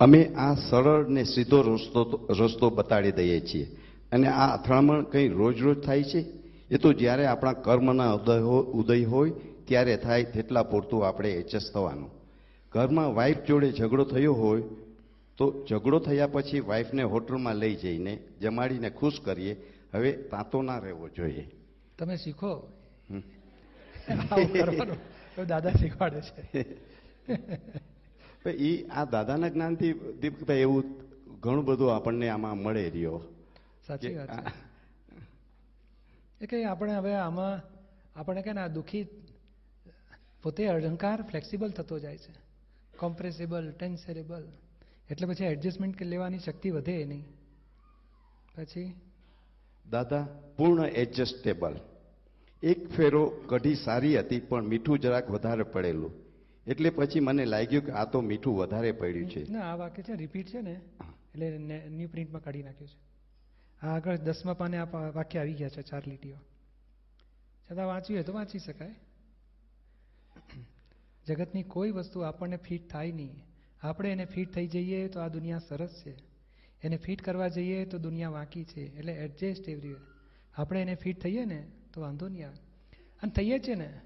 અમે 0.00 0.24
આ 0.24 0.54
સરળ 0.54 1.08
ને 1.08 1.24
સીધો 1.24 1.62
રસ્તો 1.62 2.26
રસ્તો 2.30 2.70
બતાડી 2.70 3.12
દઈએ 3.12 3.40
છીએ. 3.40 3.76
અને 4.12 4.28
આ 4.28 4.56
અથડામણ 4.56 5.02
કંઈ 5.02 5.28
રોજ 5.28 5.62
રોજ 5.62 5.84
થાય 5.84 6.02
છે? 6.02 6.24
એ 6.70 6.76
તો 6.76 6.92
જ્યારે 6.92 7.26
આપણા 7.26 7.52
કર્મના 7.52 8.12
ઉદય 8.12 8.40
ઉદય 8.80 9.04
હોય 9.04 9.30
ત્યારે 9.64 9.96
થાય 9.96 10.24
તેટલા 10.24 10.62
પૂરતું 10.62 11.08
આપણે 11.08 11.32
એડજસ્ટ 11.32 11.72
થવાનું. 11.72 12.10
ઘરમાં 12.72 13.14
વાઈફ 13.14 13.36
જોડે 13.48 13.72
ઝઘડો 13.72 14.04
થયો 14.04 14.32
હોય 14.32 14.62
તો 15.36 15.66
ઝઘડો 15.70 15.98
થયા 15.98 16.26
પછી 16.26 16.60
વાઈફને 16.60 17.02
હોટલમાં 17.02 17.54
લઈ 17.54 17.74
જઈને 17.74 18.18
જમાડીને 18.40 18.90
ખુશ 18.90 19.20
કરીએ. 19.24 19.56
હવે 19.94 20.12
તાતો 20.12 20.62
ના 20.62 20.78
રહેવો 20.78 21.08
જોઈએ. 21.08 21.50
તમે 21.98 22.16
શીખો. 22.16 22.68
દાદા 25.48 25.70
શીખવાડે 25.70 26.20
છે. 26.20 26.66
એ 28.48 28.88
આ 28.88 29.04
દાદાના 29.04 29.48
જ્ઞાનથી 29.48 29.92
દીપકભાઈ 29.92 30.56
એવું 30.56 30.84
ઘણું 31.40 31.64
બધું 31.64 31.96
આપણને 31.96 32.28
આમાં 32.28 32.58
મળે 32.58 32.90
રહ્યો. 32.90 33.22
સાચી 33.86 34.14
વાત 34.14 34.30
એ 36.40 36.46
કે 36.46 36.64
આપણે 36.64 36.94
હવે 36.94 37.14
આમાં 37.14 37.60
આપણે 38.16 38.42
કે 38.42 38.52
ને 38.52 38.60
આ 38.60 38.68
દુઃખી 38.68 39.08
પોતે 40.42 40.66
અહંકાર 40.66 41.22
ફ્લેક્સિબલ 41.22 41.70
થતો 41.70 41.98
જાય 41.98 42.16
છે. 42.16 42.50
કોમ્પ્રેસિબલ 42.98 43.70
ટેન્સરેબલ 43.70 44.48
એટલે 45.10 45.26
પછી 45.26 45.44
એડજસ્ટમેન્ટ 45.44 46.02
લેવાની 46.02 46.38
શક્તિ 46.38 46.70
વધે 46.70 47.04
નહીં. 47.04 47.24
પછી? 48.56 48.94
દાદા 49.90 50.26
પૂર્ણ 50.56 50.84
એડજસ્ટેબલ 50.84 51.76
એક 52.62 52.90
ફેરો 52.90 53.26
કઢી 53.26 53.74
સારી 53.74 54.18
હતી 54.18 54.40
પણ 54.40 54.64
મીઠું 54.64 54.98
જરાક 54.98 55.30
વધારે 55.30 55.62
પડેલું. 55.62 56.29
એટલે 56.70 56.90
પછી 56.90 57.20
મને 57.20 57.44
લાગ્યું 57.44 57.84
કે 57.84 57.92
આ 57.92 58.04
તો 58.04 58.20
મીઠું 58.20 58.56
વધારે 58.56 58.92
પડ્યું 58.92 59.30
છે. 59.30 59.50
ના 59.50 59.60
આ 59.60 59.76
વાક્ય 59.76 60.02
છે 60.02 60.14
રિપીટ 60.14 60.48
છે 60.48 60.60
ને 60.60 60.72
એટલે 61.32 61.58
ન્યૂ 61.88 62.08
પ્રિન્ટમાં 62.08 62.42
કાઢી 62.42 62.62
નાખ્યું 62.62 62.88
છે. 62.88 62.98
આ 63.86 63.96
આગળ 63.96 64.16
દસમા 64.16 64.52
પાને 64.52 64.76
આ 64.76 64.84
વાક્ય 65.10 65.38
આવી 65.40 65.54
ગયા 65.54 65.68
છે 65.68 65.82
ચાર 65.82 66.02
લીટીઓ. 66.06 66.36
છતાં 67.70 67.86
વાંચ્યું 67.86 68.16
હોય 68.16 68.24
તો 68.24 68.32
વાંચી 68.32 68.58
શકાય. 68.58 68.94
જગતની 71.26 71.62
કોઈ 71.62 71.90
વસ્તુ 71.90 72.20
આપણને 72.20 72.56
ફિટ 72.56 72.90
થાય 72.90 73.12
નહીં. 73.12 73.42
આપણે 73.82 74.12
એને 74.12 74.24
ફિટ 74.24 74.52
થઈ 74.52 74.66
જઈએ 74.66 75.08
તો 75.08 75.20
આ 75.20 75.28
દુનિયા 75.28 75.58
સરસ 75.58 76.02
છે. 76.06 76.14
એને 76.82 76.96
ફિટ 76.96 77.22
કરવા 77.22 77.48
જઈએ 77.48 77.84
તો 77.84 77.98
દુનિયા 77.98 78.30
વાંકી 78.30 78.64
છે. 78.64 78.98
એટલે 78.98 79.12
એડજસ્ટ 79.12 79.68
એવરીવેર. 79.68 80.00
આપણે 80.54 80.82
એને 80.82 80.94
ફિટ 80.94 81.20
થઈએ 81.20 81.44
ને 81.44 81.66
તો 81.92 82.00
વાંધો 82.00 82.28
નહીં 82.28 82.46
આવે. 82.46 82.56
અને 83.22 83.32
થઈએ 83.32 83.58
છીએ 83.58 83.74
ને 83.74 84.00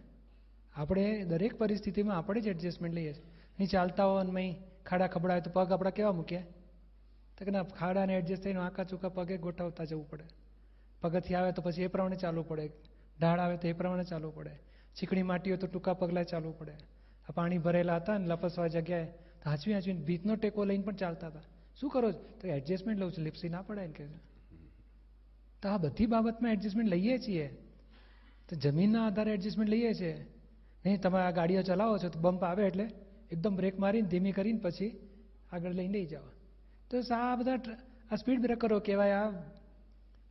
આપણે 0.74 1.24
દરેક 1.24 1.58
પરિસ્થિતિમાં 1.58 2.16
આપણે 2.16 2.40
જ 2.40 2.46
એડજસ્ટમેન્ટ 2.46 2.94
લઈએ 2.94 3.12
છીએ. 3.12 3.24
અહીં 3.58 3.68
ચાલતા 3.68 4.04
હોય 4.04 4.20
અને 4.20 4.62
ખાડા 4.86 5.06
ખબડા 5.06 5.34
હોય 5.34 5.40
તો 5.40 5.50
પગ 5.50 5.72
આપણા 5.72 5.90
કેવા 5.90 6.12
મૂક્યા 6.12 6.42
તો 7.38 7.44
કે 7.44 7.50
ના, 7.50 7.62
ખાડાને 7.62 8.16
એડજસ્ટ 8.16 8.42
થઈને 8.42 8.60
આંકા 8.60 8.84
ચૂકા 8.84 9.08
પગે 9.08 9.36
ગોઠવતા 9.36 9.84
જવું 9.84 10.10
પડે. 10.10 10.24
પગથી 11.00 11.34
આવે 11.34 11.52
તો 11.52 11.62
પછી 11.62 11.82
એ 11.82 11.86
પ્રમાણે 11.86 12.16
ચાલવું 12.16 12.48
પડે. 12.48 12.70
ઢાળ 13.20 13.40
આવે 13.40 13.56
તો 13.56 13.68
એ 13.68 13.72
પ્રમાણે 13.72 14.04
ચાલવું 14.04 14.34
પડે. 14.34 14.50
ચીકણી 14.96 15.22
માટી 15.22 15.50
હોય 15.50 15.58
તો 15.58 15.66
ટૂંકા 15.66 15.94
પગલાં 15.94 16.24
ચાલવું 16.24 16.58
પડે. 16.58 16.72
આ 17.28 17.32
પાણી 17.32 17.58
ભરેલા 17.58 17.96
હતા 17.96 18.18
ને 18.18 18.26
લપસવા 18.26 18.66
જગ્યાએ 18.66 19.04
તો 19.42 19.50
હાંચવી 19.50 19.72
હાંચવીને 19.72 20.00
ભીતનો 20.00 20.36
ટેકો 20.36 20.64
લઈને 20.64 20.84
પણ 20.84 20.92
ચાલતા 20.92 21.26
હતા. 21.26 21.40
શું 21.80 21.90
કરો 21.90 22.12
છો? 22.12 22.18
તો 22.18 22.48
એડજસ્ટમેન્ટ 22.48 23.00
લઉં 23.00 23.12
છું, 23.12 23.24
લિપ્સી 23.24 23.48
ના 23.48 23.62
પડે 23.62 23.86
ને 23.86 23.92
કે 23.92 24.06
તો 25.62 25.68
આ 25.68 25.78
બધી 25.78 26.06
બાબતમાં 26.06 26.52
એડજસ્ટમેન્ટ 26.52 26.90
લઈએ 26.90 27.18
છીએ. 27.18 27.48
તો 28.48 28.56
જમીનના 28.56 29.06
આધારે 29.06 29.32
એડજસ્ટમેન્ટ 29.32 29.70
લઈએ 29.70 29.94
છીએ. 29.94 30.26
નહીં, 30.84 31.00
તમે 31.00 31.18
આ 31.18 31.30
ગાડીઓ 31.30 31.62
ચલાવો 31.62 31.98
છો 31.98 32.08
તો 32.08 32.20
બમ્પ 32.20 32.44
આવે 32.44 32.66
એટલે 32.66 32.90
એકદમ 33.32 33.56
બ્રેક 33.56 33.78
મારીને 33.78 34.08
ધીમી 34.08 34.32
કરીને 34.32 34.58
પછી 34.58 34.90
આગળ 35.52 35.72
લઈને 35.72 35.92
લઈ 35.92 36.06
જાઓ 36.06 36.28
તો 36.90 37.14
આ 37.14 37.36
બધા 37.36 37.58
આ 38.10 38.16
સ્પીડ 38.16 38.40
બ્રેકરો 38.40 38.80
કહેવાય, 38.80 39.14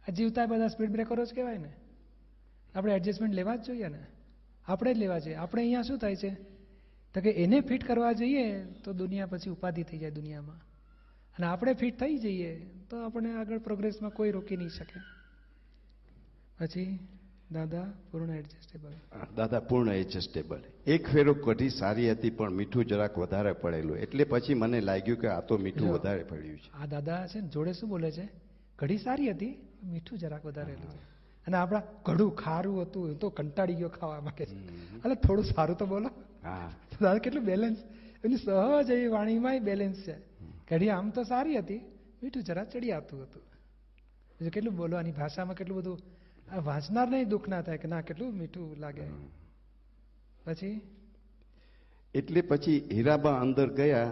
આ 0.08 0.12
જીવતા 0.12 0.46
બધા 0.46 0.68
સ્પીડ 0.68 0.92
બ્રેકરો 0.92 1.26
જ 1.26 1.34
કહેવાય 1.34 1.58
ને. 1.58 1.74
આપણે 2.76 2.94
એડજસ્ટમેન્ટ 2.94 3.36
લેવા 3.36 3.56
જ 3.56 3.66
જોઈએ 3.66 3.88
ને. 3.88 4.00
આપણે 4.68 4.94
જ 4.94 4.98
લેવા 4.98 5.20
જોઈએ. 5.20 5.36
આપણે 5.36 5.62
અહીંયા 5.62 5.82
શું 5.82 5.98
થાય 5.98 6.16
છે? 6.16 6.30
તો 7.14 7.22
કે 7.22 7.30
એને 7.30 7.60
ફિટ 7.62 7.84
કરવા 7.84 8.12
જઈએ 8.12 8.64
તો 8.66 8.94
દુનિયા 8.94 9.26
પછી 9.26 9.50
ઉપાધિ 9.50 9.84
થઈ 9.84 9.98
જાય 9.98 10.12
દુનિયામાં. 10.12 10.56
અને 11.38 11.46
આપણે 11.46 11.74
ફિટ 11.74 12.00
થઈ 12.00 12.18
જઈએ 12.18 12.52
તો 12.90 13.06
આપણે 13.06 13.34
આગળ 13.34 13.60
પ્રોગ્રેસમાં 13.60 14.12
કોઈ 14.12 14.32
રોકી 14.32 14.58
નહીં 14.58 14.70
શકે. 14.70 15.00
પછી 16.60 17.00
દાદા 17.54 17.86
પૂર્ણ 18.12 18.36
એડજસ્ટેબલ 18.36 18.94
દાદા 19.36 19.60
પૂર્ણ 19.60 19.92
એડજસ્ટેબલ 19.94 20.62
એક 20.88 21.08
ફેરો 21.08 21.34
કઢી 21.34 21.70
સારી 21.70 22.12
હતી 22.12 22.30
પણ 22.30 22.52
મીઠું 22.52 22.86
જરાક 22.86 23.18
વધારે 23.18 23.54
પડેલું. 23.54 23.98
એટલે 23.98 24.24
પછી 24.24 24.54
મને 24.54 24.82
લાગ્યું 24.82 25.20
કે 25.20 25.28
આ 25.28 25.42
તો 25.42 25.58
મીઠું 25.58 25.94
વધારે 25.94 26.24
પડ્યું 26.24 26.58
છે. 26.58 26.74
આ 26.74 26.86
દાદા 26.86 27.28
છે 27.28 27.40
ને 27.40 27.48
જોડે 27.48 27.74
શું 27.74 27.90
બોલે 27.90 28.12
છે? 28.12 28.30
કઢી 28.80 28.98
સારી 28.98 29.32
હતી 29.32 29.54
મીઠું 29.84 30.20
જરાક 30.20 30.46
વધારેલું 30.46 30.92
છે. 30.92 31.02
અને 31.48 31.58
આપણા 31.58 31.80
કડું 31.80 32.36
ખારું 32.36 32.82
હતું 32.82 33.12
એ 33.12 33.14
તો 33.14 33.30
કંટાળી 33.30 33.76
ગયો 33.76 33.90
ખાવા 33.90 34.34
છે 34.40 34.44
એટલે 34.44 35.16
થોડું 35.16 35.46
સારું 35.46 35.78
તો 35.78 35.86
બોલો. 35.86 36.10
હા. 36.44 36.72
દાદા 37.02 37.18
કેટલું 37.18 37.46
બેલેન્સ 37.46 37.78
એની 38.26 38.36
સહજ 38.36 38.90
એવી 38.90 39.08
વાણીમાં 39.08 39.64
બેલેન્સ 39.64 39.96
છે. 39.96 40.16
કઢી 40.70 40.90
આમ 40.90 41.10
તો 41.10 41.24
સારી 41.24 41.58
હતી 41.58 41.82
મીઠું 42.24 42.44
જરા 42.44 42.64
ચડી 42.64 42.92
આવતું 42.92 43.24
હતું. 43.24 43.42
કેટલું 43.42 44.52
કેટલું 44.52 44.76
બોલવાની 44.76 45.12
ભાષામાં 45.12 45.56
કેટલું 45.56 45.78
બધું 45.78 46.00
આ 46.54 46.58
વાંચનારને 46.58 47.26
દુઃખ 47.26 47.48
ના 47.48 47.62
થાય 47.62 47.78
કે 47.78 47.88
ના 47.88 48.02
કેટલું 48.02 48.34
મીઠું 48.34 48.78
લાગે. 48.78 49.02
પછી? 50.46 50.82
એટલે 52.16 52.42
પછી 52.42 52.90
હીરાબા 52.92 53.32
અંદર 53.40 53.74
ગયા 53.74 54.12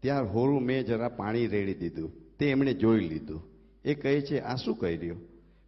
ત્યાં 0.00 0.34
હોરું 0.34 0.62
મેં 0.62 0.84
જરા 0.84 1.08
પાણી 1.08 1.46
રેડી 1.46 1.74
દીધું. 1.74 2.36
તે 2.38 2.50
એમણે 2.50 2.74
જોઈ 2.74 3.00
લીધું. 3.00 3.42
એ 3.84 3.94
કહે 3.94 4.20
છે 4.20 4.40
આ 4.40 4.54
શું 4.56 4.78
કર્યું? 4.78 5.20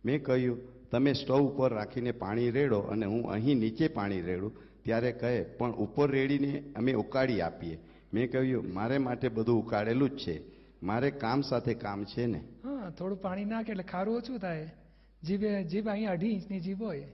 મેં 0.05 0.25
કહ્યું 0.25 0.59
તમે 0.91 1.13
સ્ટવ 1.13 1.39
ઉપર 1.39 1.73
રાખીને 1.73 2.13
પાણી 2.13 2.51
રેડો 2.51 2.79
અને 2.79 3.07
હું 3.07 3.31
અહીં 3.31 3.59
નીચે 3.59 3.89
પાણી 3.89 4.21
રેડું. 4.21 4.53
ત્યારે 4.85 5.13
કહે 5.13 5.43
પણ 5.43 5.73
ઉપર 5.73 6.11
રેડીને 6.11 6.65
અમે 6.77 6.93
ઉકાળી 6.93 7.41
આપીએ. 7.41 7.79
મેં 8.15 8.33
કહ્યું 8.33 8.75
મારે 8.75 8.99
માટે 8.99 9.29
બધું 9.29 9.65
ઉકાળેલું 9.65 10.11
જ 10.11 10.19
છે. 10.19 10.41
મારે 10.83 11.11
કામ 11.11 11.41
સાથે 11.41 11.75
કામ 11.75 12.05
છે 12.05 12.27
ને. 12.27 12.39
હા 12.39 12.91
થોડું 12.91 13.23
પાણી 13.23 13.45
નાખે 13.45 13.71
એટલે 13.71 13.83
ખારું 13.83 14.17
ઓછું 14.17 14.39
થાય. 14.39 14.71
જીભે 15.27 15.65
જીભ 15.65 15.89
અહીંયા 15.89 16.13
અઢી 16.13 16.33
ઇંચની 16.33 16.61
જીભ 16.61 16.83
હોય 16.83 17.09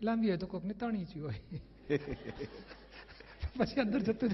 લાંબી 0.00 0.28
હોય 0.28 0.36
તો 0.36 0.46
કોકને 0.46 0.74
ત્રણ 0.74 0.96
ઇંચ 0.96 1.16
હોય. 1.16 1.40
પછી 3.58 3.80
અંદર 3.80 4.00
જતું 4.00 4.30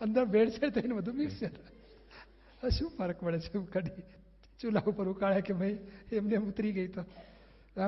અંદર 0.00 0.24
ભેળસેળ 0.24 0.70
થઈને 0.70 0.94
બધું 0.94 1.16
મિક્સર 1.16 1.50
શું 2.70 2.90
ફરક 2.98 3.20
પડે 3.20 3.38
છે 3.40 3.58
કઢી 3.72 4.02
ચૂલા 4.60 4.84
ઉપર 4.86 5.08
ઉકાળે 5.08 5.40
કે 5.40 5.52
ભાઈ 5.52 5.78
એમને 6.12 6.36
ઉતરી 6.36 6.72
ગઈ 6.72 6.88
તો? 6.88 7.04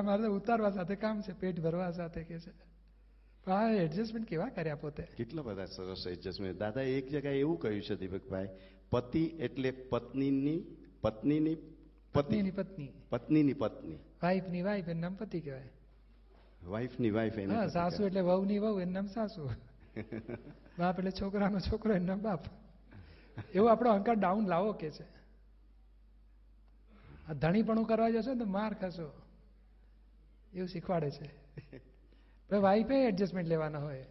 મારે 0.03 0.27
ઉતારવા 0.27 0.71
સાથે 0.71 0.95
કામ 0.95 1.21
છે 1.21 1.33
પેટ 1.33 1.59
ભરવા 1.59 1.91
સાથે 1.91 2.23
કે 2.23 2.39
છે. 2.39 2.51
પણ 3.45 3.51
આ 3.51 3.71
એડજસ્ટમેન્ટ 3.71 4.27
કેવા 4.29 4.49
કર્યા 4.49 4.75
પોતે? 4.75 5.03
કેટલા 5.17 5.41
બધા 5.41 5.65
સરસ 5.65 6.07
એડજસ્ટમેન્ટ 6.07 6.59
દાદા 6.59 6.81
એક 6.81 7.05
જગ્યાએ 7.09 7.39
એવું 7.39 7.59
કહ્યું 7.59 7.81
છે 7.81 7.95
દીપકભાઈ 7.95 8.49
પતિ 8.89 9.23
એટલે 9.39 9.71
પત્નીની 9.71 10.59
પત્નીની 11.01 11.57
પત્નીની 12.13 12.51
પત્ની. 12.51 12.89
પત્નીની 13.09 13.53
પત્ની. 13.53 13.99
વાઈફની 14.23 14.61
વાઈફ 14.61 14.89
એનું 14.89 15.01
નામ 15.01 15.15
પતિ 15.15 15.41
કહેવાય. 15.41 15.69
વાઈફની 16.63 17.11
વાઈફ 17.11 17.39
એને 17.39 17.55
હા 17.55 17.67
સાસુ. 17.67 18.05
એટલે 18.05 18.21
વહુની 18.21 18.59
વહુ 18.59 18.79
એનું 18.79 18.93
નામ 18.93 19.07
સાસુ. 19.07 19.49
બાપ 20.79 20.99
એટલે 20.99 21.11
છોકરાનો 21.11 21.59
છોકરો 21.59 21.93
એનું 21.93 22.07
નામ 22.07 22.21
બાપ. 22.21 22.39
એવો 23.53 23.67
આપણો 23.67 23.89
અહંકાર 23.89 24.15
ડાઉન 24.15 24.47
લાવો 24.47 24.73
કે 24.73 24.91
છે. 24.91 25.03
આ 27.27 27.33
ધણીપણું 27.33 27.85
કરવા 27.85 28.09
જશો 28.09 28.33
ને 28.33 28.39
તો 28.39 28.45
માર 28.45 28.73
ખાશો. 28.73 29.13
એવું 30.53 30.67
શીખવાડે 30.67 31.11
છે. 31.11 31.27
ભાઈ 32.49 32.59
વાઈફે 32.59 33.07
એડજસ્ટમેન્ટ 33.07 33.49
લેવાના 33.49 33.79
હોય. 33.79 34.05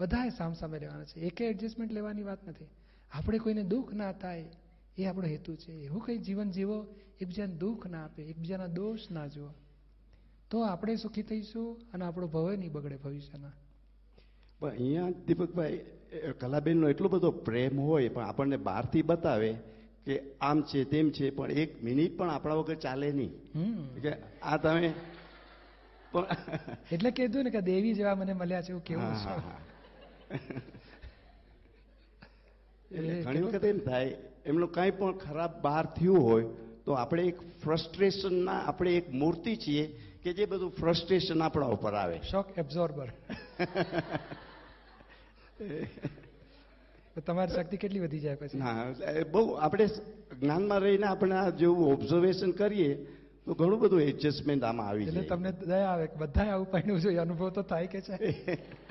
બધાએ 0.00 0.28
સામસામે 0.28 0.78
લેવાના 0.78 1.04
છે. 1.04 1.20
એકે 1.20 1.46
એડજસ્ટમેન્ટ 1.46 1.92
લેવાની 1.92 2.22
વાત 2.22 2.48
નથી. 2.48 2.66
આપણે 3.12 3.38
કોઈને 3.38 3.62
દુઃખ 3.62 3.92
ના 3.92 4.12
થાય 4.12 4.44
એ 4.98 5.06
આપણો 5.06 5.28
હેતુ 5.34 5.52
છે. 5.62 5.72
એવું 5.86 6.00
કંઈ 6.04 6.20
જીવન 6.26 6.48
જીવો 6.56 6.76
એકબીજાને 7.20 7.54
દુઃખ 7.62 7.86
ના 7.92 8.04
આપે 8.06 8.20
એકબીજાના 8.32 8.74
દોષ 8.78 9.02
ના 9.16 9.28
જુઓ. 9.34 9.50
તો 10.50 10.56
આપણે 10.64 10.96
સુખી 11.04 11.26
થઈશું 11.30 11.68
અને 11.92 12.02
આપણો 12.04 12.26
ભવે 12.34 12.52
નહીં 12.56 12.72
બગડે 12.72 12.96
ભવિષ્યના. 13.04 13.54
પણ 14.60 14.70
અહીંયા 14.70 15.10
દીપકભાઈ 15.26 15.78
કલાબેનનો 16.40 16.86
એટલો 16.92 17.08
બધો 17.08 17.30
પ્રેમ 17.46 17.74
હોય 17.80 18.08
પણ 18.14 18.26
આપણને 18.30 18.58
બહારથી 18.68 19.04
બતાવે 19.10 19.50
કે 20.06 20.14
આમ 20.40 20.58
છે 20.70 20.80
તેમ 20.92 21.06
છે 21.16 21.26
પણ 21.36 21.50
એક 21.62 21.70
મિનિટ 21.82 22.12
પણ 22.18 22.30
આપણા 22.30 22.58
વગર 22.60 22.78
ચાલે 22.84 23.08
નહીં. 23.12 23.32
કે 24.04 24.12
આ 24.42 24.56
તમે 24.64 24.90
પણ 26.12 26.26
એટલે 26.92 27.10
કીધું 27.18 27.42
ને 27.44 27.50
કે 27.56 27.60
દેવી 27.70 27.94
જેવા 27.94 28.16
મને 28.20 28.34
મળ્યા 28.40 28.64
છે 28.66 28.72
એવું 28.72 28.84
કેવું 28.88 29.12
છે. 29.22 29.32
ઘણી 33.24 33.42
વખત 33.46 33.64
એમ 33.64 33.80
થાય 33.88 34.10
એમનું 34.48 34.72
કાંઈ 34.72 34.90
પણ 34.90 35.18
ખરાબ 35.18 35.52
બહાર 35.62 35.86
થયું 35.86 36.22
હોય 36.22 36.46
તો 36.84 36.92
આપણે 36.92 37.22
એક 37.22 37.38
ફ્રસ્ટ્રેશનના 37.64 38.60
આપણે 38.64 38.96
એક 38.96 39.12
મૂર્તિ 39.12 39.56
છીએ 39.56 39.84
કે 40.22 40.32
જે 40.32 40.46
બધું 40.46 40.70
ફ્રસ્ટ્રેશન 40.70 41.42
આપણા 41.42 41.66
ઉપર 41.66 41.94
આવે. 41.94 42.20
શોક 42.30 42.58
એબ્ઝોર્બર 42.58 43.08
તમારી 47.26 47.54
શક્તિ 47.54 47.76
કેટલી 47.76 48.00
વધી 48.00 48.18
જાય 48.18 48.34
પછી? 48.34 48.58
ના 48.58 48.84
બહુ 49.32 49.52
આપણે 49.52 49.86
જ્ઞાનમાં 50.40 50.80
રહીને 50.80 51.06
આપણે 51.06 51.34
આ 51.34 51.50
જેવું 51.50 51.92
ઓબ્ઝર્વેશન 51.92 52.50
કરીએ 52.50 52.90
તો 53.46 53.54
ઘણું 53.54 53.80
બધું 53.80 54.02
એડજસ્ટમેન્ટ 54.02 54.64
આમાં 54.64 54.88
આવી 54.88 55.08
એટલે 55.08 55.22
તમને 55.22 55.52
દયા 55.52 55.88
આવે 55.88 56.08
બધા 56.18 56.42
આવું 56.42 57.00
છે 57.00 57.16
અનુભવ 57.16 57.50
તો 57.50 57.62
થાય 57.62 57.86
કે 57.86 58.00
છે. 58.00 58.16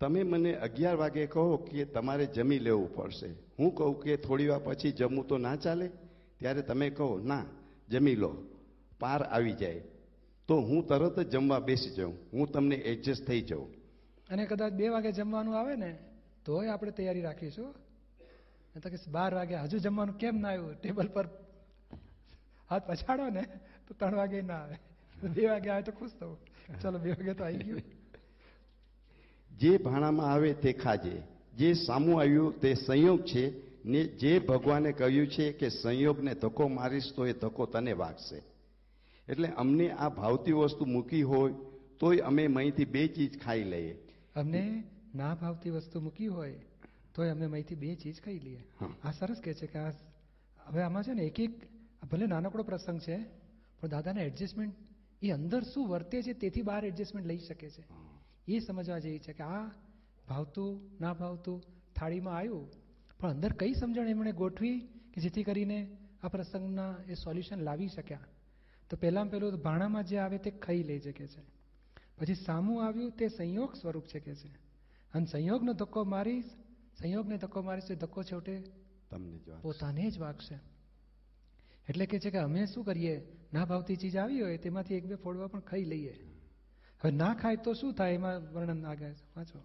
તમે 0.00 0.22
મને 0.22 0.54
અગિયાર 0.54 0.96
વાગે 0.96 1.26
કહો 1.26 1.56
કે 1.56 1.84
તમારે 1.84 2.26
જમી 2.26 2.58
લેવું 2.58 2.94
પડશે. 2.94 3.26
હું 3.58 3.74
કહું 3.74 4.00
કે 4.00 4.16
થોડી 4.16 4.48
વાર 4.48 4.58
પછી 4.58 4.92
જમવું 4.92 5.26
તો 5.26 5.38
ના 5.38 5.56
ચાલે? 5.56 5.90
ત્યારે 6.38 6.62
તમે 6.62 6.90
કહો, 6.90 7.18
ના, 7.18 7.44
જમી 7.88 8.14
લો. 8.14 8.36
પાર 9.00 9.22
આવી 9.22 9.52
જાય. 9.52 9.80
તો 10.46 10.60
હું 10.60 10.86
તરત 10.86 11.20
જ 11.20 11.30
જમવા 11.30 11.58
બેસી 11.58 11.90
જાઉં. 11.90 12.18
હું 12.32 12.52
તમને 12.52 12.76
એડજસ્ટ 12.76 13.26
થઈ 13.26 13.40
જાઉં. 13.40 13.72
અને 14.30 14.46
કદાચ 14.46 14.72
બે 14.72 14.88
વાગે 14.88 15.12
જમવાનું 15.12 15.58
આવે 15.58 15.76
ને, 15.76 15.98
તોય 16.44 16.68
આપણે 16.68 16.90
તૈયારી 16.90 17.20
રાખીશું. 17.20 17.74
તો 18.82 18.90
કે 18.90 18.96
બાર 19.10 19.34
વાગે 19.34 19.54
હજુ 19.54 19.78
જમવાનું 19.78 20.18
કેમ 20.18 20.36
ના 20.36 20.48
આવ્યું? 20.48 20.80
ટેબલ 20.80 21.08
પર 21.08 21.28
હાથ 22.70 22.90
પછાડો 22.90 23.28
ને, 23.28 23.42
તો 23.88 23.94
ત્રણ 23.94 24.14
વાગે 24.14 24.42
ના 24.42 24.54
આવે. 24.54 24.74
બે 25.28 25.46
વાગે 25.46 25.70
આવે 25.70 25.82
તો 25.82 25.92
ખુશ 25.92 26.10
થવું. 26.20 26.38
ચલો, 26.82 26.98
બે 26.98 27.10
વાગે 27.10 27.34
તો 27.34 27.44
આવી 27.44 27.56
ગયું. 27.56 27.80
જે 29.60 29.78
ભાણામાં 29.78 30.30
આવે 30.32 30.52
તે 30.62 30.72
ખાજે. 30.72 31.16
જે 31.58 31.74
સામું 31.86 32.20
આવ્યું 32.20 32.60
તે 32.60 32.70
સંયોગ 32.74 33.20
છે 33.24 33.44
ને 33.84 34.00
જે 34.20 34.32
ભગવાને 34.40 34.90
કહ્યું 34.92 35.28
છે 35.34 35.52
કે 35.52 35.68
સંયોગને 35.70 36.32
ધક્કો 36.34 36.68
મારીશ 36.68 37.10
તો 37.16 37.26
એ 37.26 37.32
ધક્કો 37.32 37.66
તને 37.66 37.92
વાગશે. 37.92 38.38
એટલે 39.28 39.48
અમને 39.62 39.86
આ 39.94 40.10
ભાવતી 40.10 40.52
વસ્તુ 40.52 40.86
મૂકી 40.86 41.22
હોય 41.22 41.54
તોય 41.98 42.24
અમે 42.28 42.44
અહીંથી 42.46 42.92
બે 42.94 43.02
ચીજ 43.08 43.32
ખાઈ 43.38 43.64
લઈએ. 43.72 43.94
અમને 44.34 44.62
ના 45.14 45.34
ભાવતી 45.34 45.70
વસ્તુ 45.70 46.00
મૂકી 46.00 46.30
હોય 46.36 46.58
તોય 47.14 47.32
અમે 47.32 47.46
અહીંથી 47.46 47.80
બે 47.82 47.96
ચીજ 47.96 48.16
ખાઈ 48.24 48.40
લઈએ. 48.46 48.62
આ 49.04 49.12
સરસ 49.12 49.40
કહે 49.44 49.54
છે 49.54 49.66
કે 49.66 49.78
આ 49.78 49.92
હવે 50.66 50.82
આમાં 50.82 51.04
છે 51.04 51.14
ને 51.14 51.24
એક 51.30 51.38
એક 51.40 51.52
ભલે 52.10 52.26
નાનકડો 52.26 52.62
પ્રસંગ 52.62 53.00
છે 53.00 53.16
પણ 53.80 53.90
દાદાના 53.90 54.28
એડજસ્ટમેન્ટ 54.30 54.74
એ 55.22 55.32
અંદર 55.38 55.62
શું 55.64 55.88
વર્તે 55.88 56.22
છે 56.22 56.32
તેથી 56.34 56.62
બહાર 56.62 56.82
એડજસ્ટમેન્ટ 56.84 57.28
લઈ 57.30 57.38
શકે 57.38 57.68
છે. 57.76 57.82
એ 58.56 58.58
સમજવા 58.58 58.98
જેવી 58.98 59.18
છે 59.18 59.32
કે 59.32 59.42
આ 59.42 59.70
ભાવતું 60.28 60.90
ના 61.00 61.12
ભાવતું 61.12 61.62
થાળીમાં 61.96 62.36
આવ્યું. 62.36 62.70
પણ 63.18 63.30
અંદર 63.30 63.52
કઈ 63.52 63.74
સમજણ 63.74 64.08
એમણે 64.08 64.32
ગોઠવી 64.32 64.80
કે 65.14 65.20
જેથી 65.20 65.42
કરીને 65.42 65.96
આ 66.22 66.28
પ્રસંગના 66.28 66.96
એ 67.08 67.14
સોલ્યુશન 67.14 67.60
લાવી 67.60 67.88
શક્યા? 67.88 68.20
તો 68.90 68.96
પહેલામાં 68.96 69.30
પહેલું 69.30 69.62
ભાણામાં 69.62 70.04
જે 70.04 70.18
આવે 70.18 70.38
તે 70.38 70.50
ખાઈ 70.50 70.82
લઈ 70.82 71.00
છે 71.00 71.12
કે 71.12 71.26
છે. 71.26 71.42
પછી 72.18 72.34
સામું 72.34 72.86
આવ્યું 72.86 73.10
તે 73.10 73.28
સંયોગ 73.28 73.74
સ્વરૂપ 73.74 74.06
છે 74.06 74.20
કે 74.20 74.34
છે. 74.34 74.48
અને 75.14 75.26
સંયોગનો 75.26 75.72
ધક્કો 75.72 76.04
મારીશ 76.04 76.44
સંયોગને 76.98 77.36
ધક્કો 77.36 77.62
મારીશ 77.62 77.84
છે 77.84 77.94
ધક્કો 77.94 78.22
છેવટે 78.22 78.62
તમને 79.10 79.38
પોતાને 79.62 80.10
જ 80.10 80.18
વાગશે. 80.18 80.58
એટલે 81.88 82.06
કે 82.06 82.18
છે 82.18 82.30
કે 82.30 82.38
અમે 82.38 82.66
શું 82.66 82.84
કરીએ? 82.84 83.14
ના 83.52 83.64
ભાવતી 83.64 83.96
ચીજ 83.96 84.16
આવી 84.16 84.40
હોય 84.40 84.58
તેમાંથી 84.58 84.94
એક 84.94 85.06
બે 85.06 85.14
ફોડવા 85.14 85.46
પણ 85.46 85.60
ખાઈ 85.60 85.84
લઈએ. 85.84 86.14
હવે 87.02 87.10
ના 87.16 87.34
ખાય 87.34 87.56
તો 87.56 87.74
શું 87.74 87.92
થાય? 87.94 88.14
એમાં 88.14 88.42
વર્ણન 88.54 88.84
આગળ 88.84 89.14
વાંચો. 89.36 89.58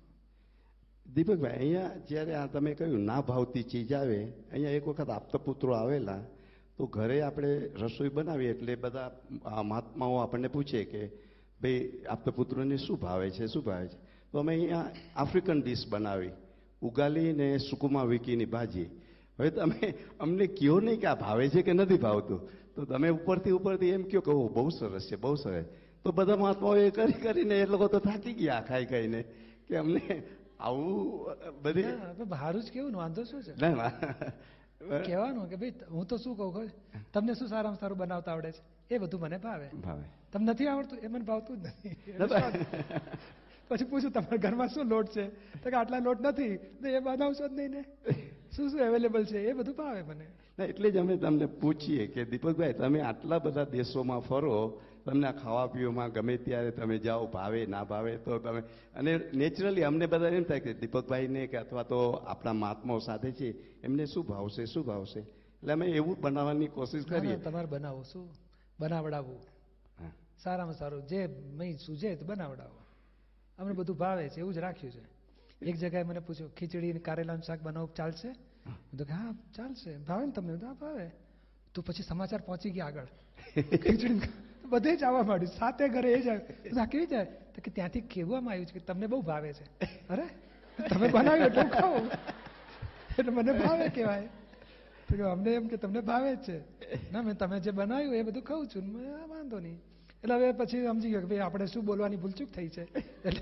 દીપકભાઈ 1.06 1.58
અહીંયા 1.58 1.98
જ્યારે 2.10 2.34
આ 2.36 2.48
તમે 2.48 2.72
કહ્યું 2.80 3.04
ના 3.10 3.22
ભાવતી 3.22 3.64
ચીજ 3.64 3.92
આવે, 3.94 4.20
અહીંયા 4.52 4.78
એક 4.78 4.88
વખત 4.88 5.10
આપતા 5.10 5.44
પુત્રો 5.48 5.76
આવેલા, 5.76 6.22
તો 6.78 6.88
ઘરે 6.88 7.18
આપણે 7.22 7.52
રસોઈ 7.82 8.10
બનાવીએ 8.10 8.52
એટલે 8.56 8.76
બધા 8.76 9.10
મહાત્માઓ 9.64 10.18
આપણને 10.24 10.50
પૂછે 10.56 10.82
કે, 10.86 11.04
ભાઈ 11.62 12.04
આપતા 12.08 12.32
પુત્રોને 12.32 12.78
શું 12.78 13.00
ભાવે 13.00 13.30
છે? 13.30 13.48
શું 13.48 13.64
ભાવે 13.64 13.88
છે? 13.92 13.98
તો 14.32 14.40
અમે 14.40 14.52
અહીંયા 14.54 14.92
આફ્રિકન 15.16 15.62
ડીશ 15.62 15.86
બનાવી. 15.90 16.34
ઉગાલી 16.82 17.34
ને 17.34 17.48
સુકુમા 17.60 18.06
વિકીની 18.06 18.46
ભાજી. 18.46 18.90
હવે 19.38 19.50
તમે 19.52 19.96
અમને 20.20 20.46
કહો 20.48 20.80
નહીં 20.80 21.00
કે 21.02 21.08
આ 21.08 21.16
ભાવે 21.16 21.50
છે 21.50 21.62
કે 21.64 21.74
નથી 21.74 21.98
ભાવતું? 21.98 22.40
તો 22.76 22.86
તમે 22.86 23.10
ઉપરથી 23.10 23.56
ઉપરથી 23.60 23.94
એમ 23.98 24.04
કહો 24.04 24.22
કે 24.22 24.34
બહુ 24.56 24.70
સરસ 24.70 25.08
છે, 25.10 25.16
બહુ 25.16 25.36
સરસ. 25.36 25.66
તો 26.06 26.12
બધા 26.12 26.36
મહાત્માઓ 26.36 26.76
એ 26.78 26.90
કરી 26.90 27.14
કરીને 27.14 27.56
એ 27.60 27.66
લોકો 27.66 27.88
તો 27.88 28.00
થાકી 28.00 28.34
ગયા 28.34 28.62
ખાઈ 28.62 28.86
ખાઈને 28.86 29.22
કે 29.68 29.78
અમને 29.78 30.24
આવું 30.60 31.26
બધી 31.64 31.84
ના, 31.84 32.52
જ 32.54 32.72
કેવું 32.72 32.94
વાંધો 32.96 33.24
શું 33.24 33.44
છે? 33.44 33.54
ના 33.62 33.92
કહેવાનું 35.06 35.50
કે 35.50 35.56
ભાઈ 35.56 35.74
હું 35.92 36.06
તો 36.06 36.18
શું 36.18 36.38
કહું 36.38 36.54
ખબર? 36.54 36.70
તમને 37.14 37.34
શું 37.34 37.48
સારામાં 37.48 37.80
સારું 37.80 37.98
બનાવતા 37.98 38.32
આવડે 38.32 38.52
છે? 38.52 38.62
એ 38.90 38.98
બધું 38.98 39.22
મને 39.22 39.38
ભાવે. 39.38 39.68
ભાવે. 39.84 40.06
તમને 40.32 40.52
નથી 40.52 40.68
આવડતું? 40.68 41.00
એ 41.02 41.08
મને 41.08 41.26
ભાવતું 41.26 41.58
જ 41.58 41.68
નથી. 41.68 42.66
પછી 43.68 43.84
પૂછું 43.84 44.12
તમારા 44.12 44.38
ઘરમાં 44.38 44.70
શું 44.70 44.86
લોટ 44.86 45.08
છે? 45.10 45.30
તો 45.64 45.70
કે 45.70 45.76
આટલા 45.76 46.00
લોટ 46.00 46.22
નથી. 46.22 46.58
તો 46.58 46.88
એ 46.88 47.00
બનાવશો 47.00 47.48
જ 47.48 47.52
નહીં 47.52 47.72
ને. 47.72 47.86
શું 48.56 48.70
શું 48.70 48.80
અવેલેબલ 48.80 49.26
છે? 49.26 49.50
એ 49.50 49.54
બધું 49.54 49.76
ભાવે 49.76 50.02
મને. 50.02 50.26
ના 50.60 50.66
એટલે 50.66 50.92
જ 50.92 50.98
અમે 50.98 51.18
તમને 51.18 51.46
પૂછીએ 51.46 52.08
કે 52.08 52.26
દીપકભાઈ 52.26 52.74
તમે 52.74 53.02
આટલા 53.02 53.40
બધા 53.40 53.64
દેશોમાં 53.64 54.20
ફરો 54.20 54.82
તમને 55.06 55.32
ખાવા 55.34 55.68
પીવામાં 55.68 56.12
ગમે 56.12 56.38
ત્યારે 56.38 56.72
તમે 56.72 56.98
જાઓ 56.98 57.28
ભાવે 57.28 57.66
ના 57.66 57.84
ભાવે 57.84 58.18
તો 58.18 58.40
તમે 58.40 58.62
અને 58.96 59.12
નેચરલી 59.34 59.84
અમને 59.84 60.08
બધા 60.08 60.30
એમ 60.30 60.44
થાય 60.44 60.60
કે 60.60 60.74
દીપકભાઈને 60.74 61.48
કે 61.48 61.58
અથવા 61.58 61.84
તો 61.84 62.00
આપણા 62.26 62.54
મહાત્માઓ 62.54 63.00
સાથે 63.00 63.32
છે 63.32 63.48
એમને 63.84 64.06
શું 64.08 64.26
ભાવશે 64.28 64.66
શું 64.66 64.84
ભાવશે? 64.86 65.20
એટલે 65.62 65.74
અમે 65.74 65.86
એવું 65.92 66.16
બનાવવાની 66.22 66.68
કોશિશ 66.68 67.06
કરીએ. 67.06 67.38
તમારે 67.38 67.68
બનાવો 67.68 68.04
શું? 68.04 68.26
બનાવડાવવું 68.80 69.42
સારામાં 70.38 70.76
સારું. 70.76 71.04
જે 71.08 71.28
મેં 71.58 71.78
સૂજે 71.78 72.16
તો 72.16 72.26
બનાવડાવો. 72.26 72.80
અમને 73.58 73.74
બધું 73.74 73.98
ભાવે 73.98 74.30
છે 74.30 74.40
એવું 74.40 74.54
જ 74.54 74.60
રાખ્યું 74.60 74.94
છે. 74.94 75.04
એક 75.62 75.76
જગ્યાએ 75.76 76.04
મને 76.04 76.20
પૂછ્યું 76.20 76.52
ખીચડી 76.52 76.92
અને 76.92 77.00
કારેલાનું 77.00 77.44
શાક 77.44 77.62
બનાવવું 77.62 77.94
ચાલશે? 77.94 78.30
હું 78.66 78.98
તો 78.98 79.06
કે 79.06 79.14
હા 79.14 79.34
ચાલશે. 79.54 79.98
ભાવે 80.00 80.26
ને 80.26 80.32
તમને. 80.32 80.58
હા 80.62 80.74
ભાવે. 80.74 81.08
તો 81.76 81.82
પછી 81.82 82.04
સમાચાર 82.04 82.42
પહોંચી 82.42 82.72
ગયા 82.72 82.86
આગળ. 82.86 83.10
ખીચડી 83.82 84.30
બધે 84.74 84.92
જ 85.00 85.04
આવવા 85.04 85.24
માંડ્યું. 85.30 85.54
સાતે 85.60 85.84
ઘરે 85.96 86.10
એ 86.18 86.20
જ 86.22 86.28
આવ્યું. 86.30 86.88
કેવી 86.94 87.10
જાય 87.14 87.28
તો 87.54 87.62
કે 87.66 87.72
ત્યાંથી 87.76 88.06
કહેવામાં 88.14 88.54
આવ્યું 88.54 88.70
છે 88.70 88.76
કે 88.80 88.86
તમને 88.90 89.08
બહુ 89.14 89.22
ભાવે 89.30 89.52
છે. 89.58 89.66
અરે 90.14 90.26
તમે 90.90 91.08
બનાવ્યું 91.16 91.48
એટલે 91.50 91.64
ખાઉં. 91.76 92.06
એટલે 93.18 93.32
મને 93.38 93.52
ભાવે 93.62 93.86
કહેવાય. 93.98 94.30
તો 95.08 95.14
કે 95.18 95.24
અમને 95.32 95.52
એમ 95.60 95.68
કે 95.72 95.78
તમને 95.84 96.02
ભાવે 96.12 96.32
જ 96.36 96.38
છે. 96.48 96.58
ના 97.12 97.22
મેં 97.28 97.36
તમે 97.44 97.60
જે 97.66 97.72
બનાવ્યું 97.80 98.16
એ 98.20 98.24
બધું 98.30 98.44
ખાઉં 98.50 98.68
છું. 98.74 98.86
વાંધો 99.32 99.60
નહીં. 99.66 99.80
એટલે 100.22 100.36
હવે 100.36 100.48
પછી 100.60 100.84
સમજી 100.88 101.12
ગયો 101.14 101.22
કે 101.26 101.30
ભાઈ 101.32 101.46
આપણે 101.48 101.66
શું 101.74 101.86
બોલવાની 101.90 102.22
ભૂલચૂક 102.24 102.50
થઈ 102.58 102.70
છે. 102.76 102.84
એટલે 103.28 103.42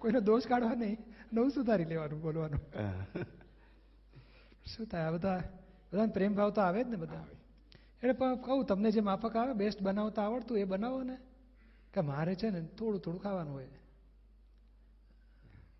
કોઈનો 0.00 0.20
દોષ 0.28 0.44
કાઢવા 0.52 0.78
નહીં. 0.84 0.98
નવું 1.32 1.50
સુધારી 1.56 1.88
લેવાનું 1.92 2.20
બોલવાનું. 2.26 2.62
શું 4.72 4.86
થાય? 4.90 5.06
આ 5.08 5.14
બધા 5.16 5.40
બધાને 5.90 6.12
પ્રેમ 6.16 6.32
ભાવ 6.38 6.50
તો 6.56 6.60
આવે 6.66 6.80
જ 6.84 6.88
ને 6.92 6.98
બધા. 7.04 7.24
એટલે 8.02 8.12
પણ 8.12 8.36
કહું 8.36 8.66
તમને 8.66 8.90
જે 8.90 9.00
માફક 9.00 9.36
આવે 9.36 9.54
બેસ્ટ 9.54 9.82
બનાવતા 9.82 10.24
આવડતું 10.24 10.58
એ 10.58 10.64
બનાવો 10.64 11.02
ને. 11.02 11.16
કે 11.92 12.00
મારે 12.02 12.34
છે 12.34 12.50
ને 12.50 12.60
થોડું 12.76 13.00
થોડું 13.00 13.22
ખાવાનું 13.22 13.52
હોય. 13.52 13.68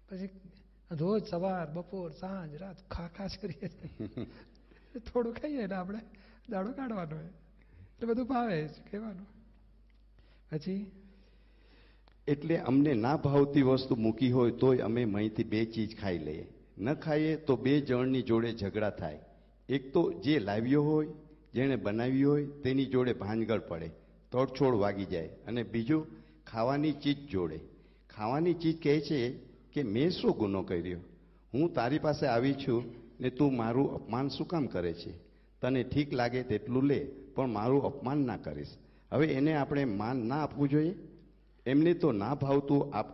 પછી 0.08 0.30
રોજ 0.90 1.23
સવાર 1.23 1.66
બપોર 1.66 2.12
સાંજ 2.12 2.54
રાત 2.56 2.78
ખા 2.90 3.08
ખાસ 3.08 3.38
કરીએ 3.38 3.68
થોડું 5.06 5.35
ખાઈએ 5.35 5.66
ને 5.66 5.75
આપણે 5.75 6.00
દાડો 6.49 6.73
કાઢવાનો 6.73 7.16
હોય. 7.16 7.32
એટલે 7.90 8.06
બધું 8.06 8.26
ભાવે 8.26 8.58
કહેવાનું 8.90 9.26
પછી? 10.50 10.82
એટલે 12.26 12.56
અમને 12.61 12.94
ના 12.94 13.16
ભાવતી 13.16 13.62
વસ્તુ 13.62 13.96
મૂકી 13.96 14.30
હોય 14.30 14.52
તોય 14.52 14.85
અમે 14.85 15.02
અહીંથી 15.04 15.44
બે 15.44 15.64
ચીજ 15.66 16.00
ખાઈ 16.00 16.18
લઈએ. 16.18 16.46
ન 16.78 16.94
ખાઈએ 16.94 17.37
તો 17.37 17.56
બે 17.56 17.80
જણની 17.80 18.23
જોડે 18.23 18.50
ઝઘડા 18.52 18.90
થાય. 18.90 19.20
એક 19.68 19.92
તો 19.92 20.02
જે 20.25 20.38
લાવ્યો 20.38 20.82
હોય 20.82 21.08
જેણે 21.56 21.76
બનાવ્યું 21.76 22.32
હોય 22.32 22.46
તેની 22.62 22.86
જોડે 22.86 23.12
ભાનગળ 23.12 23.62
પડે 23.68 23.88
તોડછોડ 24.32 24.75
વાગી 24.75 25.04
જાય 25.04 25.28
અને 25.46 25.62
બીજું 25.62 26.06
ખાવાની 26.46 26.92
ચીજ 26.92 27.18
જોડે. 27.28 27.58
ખાવાની 28.10 28.54
ચીજ 28.54 28.82
કહે 28.82 29.00
છે 29.00 29.20
કે 29.72 29.82
મેં 29.82 30.10
શું 30.10 30.32
ગુનો 30.32 30.62
કર્યો? 30.62 30.98
હું 31.54 31.72
તારી 31.72 31.98
પાસે 31.98 32.26
આવી 32.26 32.54
છું 32.54 32.84
ને 33.20 33.30
તું 33.30 33.56
મારું 33.56 33.94
અપમાન 33.94 34.28
શું 34.28 34.46
કામ 34.46 34.66
કરે 34.66 34.92
છે? 34.92 35.12
તને 35.62 35.82
ઠીક 35.84 36.12
લાગે 36.12 36.42
તેટલું 36.42 36.84
લે 36.84 37.00
પણ 37.34 37.48
મારું 37.48 37.84
અપમાન 37.84 38.18
ના 38.18 38.36
કરીશ. 38.36 38.75
હવે 39.12 39.26
એને 39.26 39.52
આપણે 39.54 39.84
માન 39.84 40.16
ના 40.16 40.42
આપવું 40.42 40.68
જોઈએ? 40.68 40.94
એમને 41.66 41.94
તો 41.94 42.12
ના 42.12 42.34
ભાવતું 42.34 42.94
આપ 42.94 43.06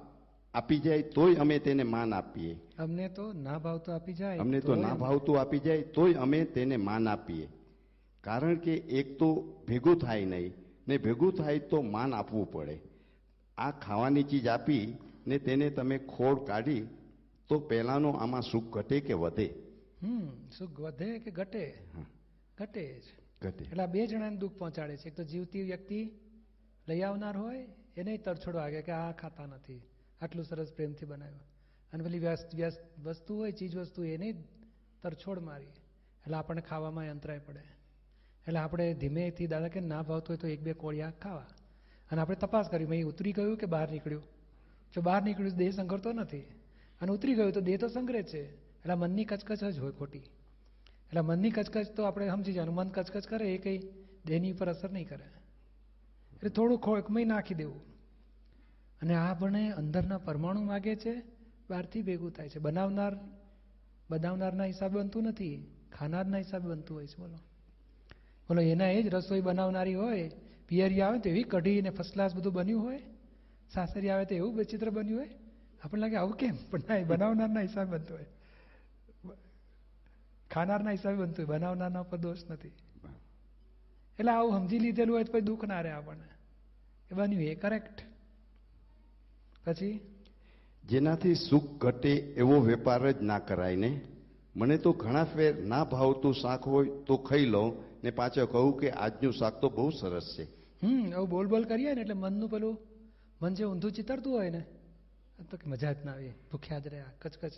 આપી 0.54 0.78
જાય 0.78 1.02
તોય 1.02 1.34
અમે 1.34 1.58
તેને 1.58 1.82
માન 1.82 2.14
આપીએ. 2.14 2.56
અમને 2.78 3.08
તો 3.08 3.32
ના 3.32 3.58
ભાવતું 3.58 3.94
આપી 3.94 4.12
જાય 4.12 4.40
અમને 4.40 4.60
તો 4.60 4.74
ના 4.74 4.94
ભાવતું 4.94 5.40
આપી 5.40 5.58
જાય 5.58 5.82
તોય 5.82 6.14
અમે 6.14 6.44
તેને 6.44 6.76
માન 6.76 7.08
આપીએ. 7.08 7.48
કારણ 8.24 8.56
કે 8.56 8.74
એક 8.74 9.18
તો 9.18 9.28
ભેગું 9.68 9.98
થાય 9.98 10.24
નહીં 10.24 10.52
ને 10.88 10.98
ભેગું 10.98 11.32
થાય 11.32 11.58
તો 11.58 11.82
માન 11.82 12.14
આપવું 12.14 12.52
પડે. 12.52 12.80
આ 13.58 13.70
ખાવાની 13.70 14.22
ચીજ 14.22 14.46
આપી 14.46 14.98
ને 15.26 15.38
તેને 15.38 15.70
તમે 15.70 15.98
ખોડ 15.98 16.46
કાઢી 16.46 16.86
તો 17.48 17.58
પહેલાંનો 17.58 18.10
આમાં 18.10 18.42
સુખ 18.42 18.64
ઘટે 18.64 19.00
કે 19.00 19.12
વધે? 19.12 19.54
હમ 20.02 20.48
સુખ 20.58 20.80
વધે 20.80 21.18
કે 21.18 21.30
ઘટે? 21.30 21.74
ઘટે 22.58 23.00
જ. 23.00 23.02
ઘટે. 23.42 23.64
એટલે 23.64 23.86
બે 23.86 24.06
જણાને 24.06 24.36
દુઃખ 24.36 24.52
પહોંચાડે 24.52 24.96
છે. 24.96 25.08
એક 25.08 25.16
તો 25.16 25.24
જીવતી 25.24 25.62
વ્યક્તિ 25.62 26.10
લઈ 26.88 27.00
આવનાર 27.00 27.36
હોય 27.36 27.68
એને 27.96 28.16
તરછોડ 28.16 28.54
વાગે 28.54 28.82
કે 28.82 28.92
આ 28.92 29.12
ખાતા 29.12 29.46
નથી. 29.46 29.82
આટલું 30.20 30.44
સરસ 30.44 30.72
પ્રેમથી 30.72 31.06
બનાવ્યું. 31.06 31.40
અને 31.92 32.04
પેલી 32.04 32.18
વ્યસ્ત 32.18 32.54
વ્યસ્ત 32.54 32.98
વસ્તુ 32.98 33.36
હોય 33.36 33.52
ચીજ 33.52 33.76
વસ્તુ 33.76 34.04
એને 34.04 34.44
તરછોડ 35.02 35.38
મારી 35.38 35.64
એટલે 35.64 36.34
આપણને 36.34 36.60
ખાવામાં 36.60 37.10
અંતરાય 37.10 37.38
પડે. 37.38 37.81
એટલે 38.46 38.58
આપણે 38.58 38.94
ધીમેથી, 38.94 39.46
દાદા 39.46 39.68
કે 39.68 39.80
ના 39.80 40.02
ભાવતું 40.02 40.28
હોય 40.28 40.36
તો 40.36 40.46
એક 40.46 40.62
બે 40.62 40.72
કોળિયા 40.72 41.10
ખાવા. 41.10 41.46
અને 42.10 42.20
આપણે 42.20 42.36
તપાસ 42.36 42.68
કરી, 42.68 42.86
મેં 42.86 43.06
ઉતરી 43.06 43.32
ગયું 43.32 43.56
કે 43.56 43.66
બહાર 43.66 43.90
નીકળ્યું? 43.90 44.22
જો 44.94 45.00
બહાર 45.00 45.22
નીકળ્યું, 45.22 45.56
દેહ 45.56 45.70
સંઘરતો 45.70 46.12
નથી. 46.12 46.40
અને 47.00 47.12
ઉતરી 47.12 47.34
ગયું 47.34 47.52
તો 47.52 47.60
દેહ 47.60 47.78
તો 47.78 47.88
સંગ્રહ 47.88 48.22
છે. 48.22 48.54
એટલે 48.54 48.94
મનની 48.94 49.24
કચકચ 49.24 49.64
જ 49.64 49.78
હોય 49.78 49.92
ખોટી. 49.92 50.18
એટલે 50.18 51.20
મનની 51.20 51.50
કચકચ 51.50 51.90
તો 51.90 52.02
આપણે 52.02 52.28
સમજી 52.28 52.52
જવાનું. 52.52 52.74
મન 52.74 52.88
કચકચ 52.88 53.26
કરે 53.26 53.54
એ 53.54 53.58
કંઈ 53.58 53.78
દેહની 54.26 54.52
ઉપર 54.52 54.68
અસર 54.68 54.90
નહીં 54.90 55.08
કરે. 55.08 55.24
એટલે 56.32 56.50
થોડું 56.50 56.78
ખોળકમય 56.78 57.24
નાખી 57.24 57.54
દેવું. 57.54 57.80
અને 59.02 59.14
આ 59.14 59.30
આપણે 59.30 59.70
અંદરના 59.70 60.18
પરમાણુ 60.18 60.62
માગે 60.62 60.96
છે, 60.96 61.22
બહારથી 61.70 62.02
ભેગું 62.02 62.30
થાય 62.30 62.48
છે. 62.48 62.58
બનાવનાર, 62.58 63.16
બનાવનારના 64.10 64.64
હિસાબે 64.64 65.00
બનતું 65.00 65.22
નથી. 65.22 65.66
ખાનારના 65.98 66.36
હિસાબે 66.36 66.68
બનતું 66.68 66.96
હોય 66.96 67.06
છે, 67.06 67.16
બોલો. 67.18 67.38
બોલો, 68.48 68.60
એના 68.60 68.88
એ 68.88 69.02
જ 69.02 69.06
રસોઈ 69.06 69.40
બનાવનારી 69.40 69.94
હોય, 69.94 70.30
પિયરી 70.68 71.00
આવે 71.00 71.18
તો 71.18 71.28
એવી 71.28 71.42
કઢી 71.42 71.82
ને 71.82 71.90
ફર્સ્ટ 71.90 72.12
ક્લાસ 72.12 72.34
બધું 72.34 72.52
બન્યું 72.52 72.82
હોય, 72.82 73.02
સાસરી 73.70 74.10
આવે 74.10 74.24
તો 74.24 74.34
એવું 74.34 74.56
વિચિત્ર 74.56 74.90
બન્યું 74.90 75.18
હોય. 75.20 75.28
આપણને 75.84 76.00
લાગે, 76.00 76.16
આવું 76.16 76.36
કેમ? 76.36 76.56
પણ 76.70 76.80
ના, 76.88 76.96
એ 76.96 77.04
બનાવનારના 77.04 77.60
હિસાબે 77.60 77.90
બનતું 77.90 78.16
હોય. 78.16 78.26
ખાનારના 80.50 80.90
હિસાબે 80.90 81.16
બનતું 81.16 81.46
હોય, 81.46 81.58
બનાવનારના 81.58 82.00
ઉપર 82.00 82.18
દોષ 82.18 82.38
નથી. 82.50 82.68
એટલે 84.18 84.32
આવું 84.32 84.52
સમજી 84.52 84.78
લીધેલું 84.78 85.14
હોય 85.16 85.24
તો 85.24 85.32
પછી 85.32 85.40
દુઃખ 85.40 85.64
ના 85.64 85.80
રહે 85.80 85.90
આપણને. 85.90 86.28
એ 87.10 87.14
બન્યું, 87.14 87.42
એ 87.42 87.54
કરેક્ટ 87.54 88.02
પછી? 89.64 90.00
જેનાથી 90.88 91.34
સુખ 91.34 91.78
ઘટે 91.78 92.12
એવો 92.12 92.60
વેપાર 92.60 93.10
જ 93.10 93.22
ના 93.22 93.38
કરાય 93.38 93.76
ને? 93.76 94.00
મને 94.56 94.78
તો 94.78 94.92
ઘણા 94.92 95.24
ફેર 95.24 95.64
ના 95.64 95.84
ભાવતું 95.84 96.34
શાક 96.34 96.62
હોય 96.62 96.88
તો 97.06 97.16
ખાઈ 97.16 97.44
લઉં 97.44 97.91
ને 98.04 98.10
પાછો 98.10 98.46
કહું 98.46 98.78
કે 98.78 98.90
આજનું 98.90 99.32
શાક 99.32 99.60
તો 99.60 99.68
બહુ 99.68 99.90
સરસ 99.90 100.36
છે. 100.38 100.44
હમ 100.86 101.12
આવું 101.14 101.28
બોલ 101.28 101.46
બોલ 101.46 101.64
કરીએ 101.64 101.94
ને 101.94 102.00
એટલે 102.00 102.14
મનનું 102.14 102.50
પેલું, 102.50 102.78
મન 103.42 103.54
જે 103.54 103.64
ઊંધું 103.64 103.92
ચિતરતું 103.92 104.32
હોય 104.32 104.50
ને 104.50 104.64
તો 105.50 105.56
કે 105.56 105.70
મજા 105.70 105.92
જ 105.92 105.96
ના 106.04 106.12
આવે. 106.12 106.34
ભૂખ્યા 106.52 106.78
જ 106.78 106.88
રહ્યા, 106.88 107.04
કચકચ. 107.18 107.52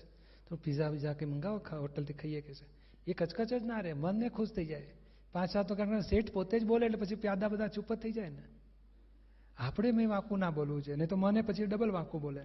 તો 0.48 0.56
પીઝા 0.56 0.90
બીઝા 0.90 1.12
કે 1.12 1.26
મંગાવો 1.26 1.58
ખા 1.58 1.76
હોટલથી 1.76 2.12
ખાઈએ 2.12 2.40
કે 2.40 2.54
છે. 2.54 2.66
એ 3.06 3.12
કચકચ 3.12 3.54
જ 3.54 3.64
ના 3.64 3.80
રહે, 3.80 3.92
મનને 3.92 4.28
ખુશ 4.28 4.48
થઈ 4.48 4.66
જાય. 4.66 4.86
પાછા 5.32 5.62
તો 5.62 5.74
કારણ 5.74 6.00
શેઠ 6.00 6.32
પોતે 6.32 6.60
જ 6.60 6.64
બોલે 6.64 6.86
એટલે 6.86 6.98
પછી 6.98 7.14
પ્યાદા 7.14 7.48
બધા 7.48 7.66
ચૂપ 7.66 7.92
જ 7.92 7.96
થઈ 7.98 8.12
જાય 8.12 8.28
ને. 8.28 8.42
આપણે 9.58 9.92
મેં 9.92 10.08
વાંકું 10.08 10.38
ના 10.38 10.50
બોલવું 10.50 10.82
છે 10.82 10.94
નહીં 10.94 11.08
તો 11.08 11.16
મને 11.16 11.42
પછી 11.42 11.66
ડબલ 11.66 11.90
વાંકું 11.90 12.20
બોલે. 12.20 12.40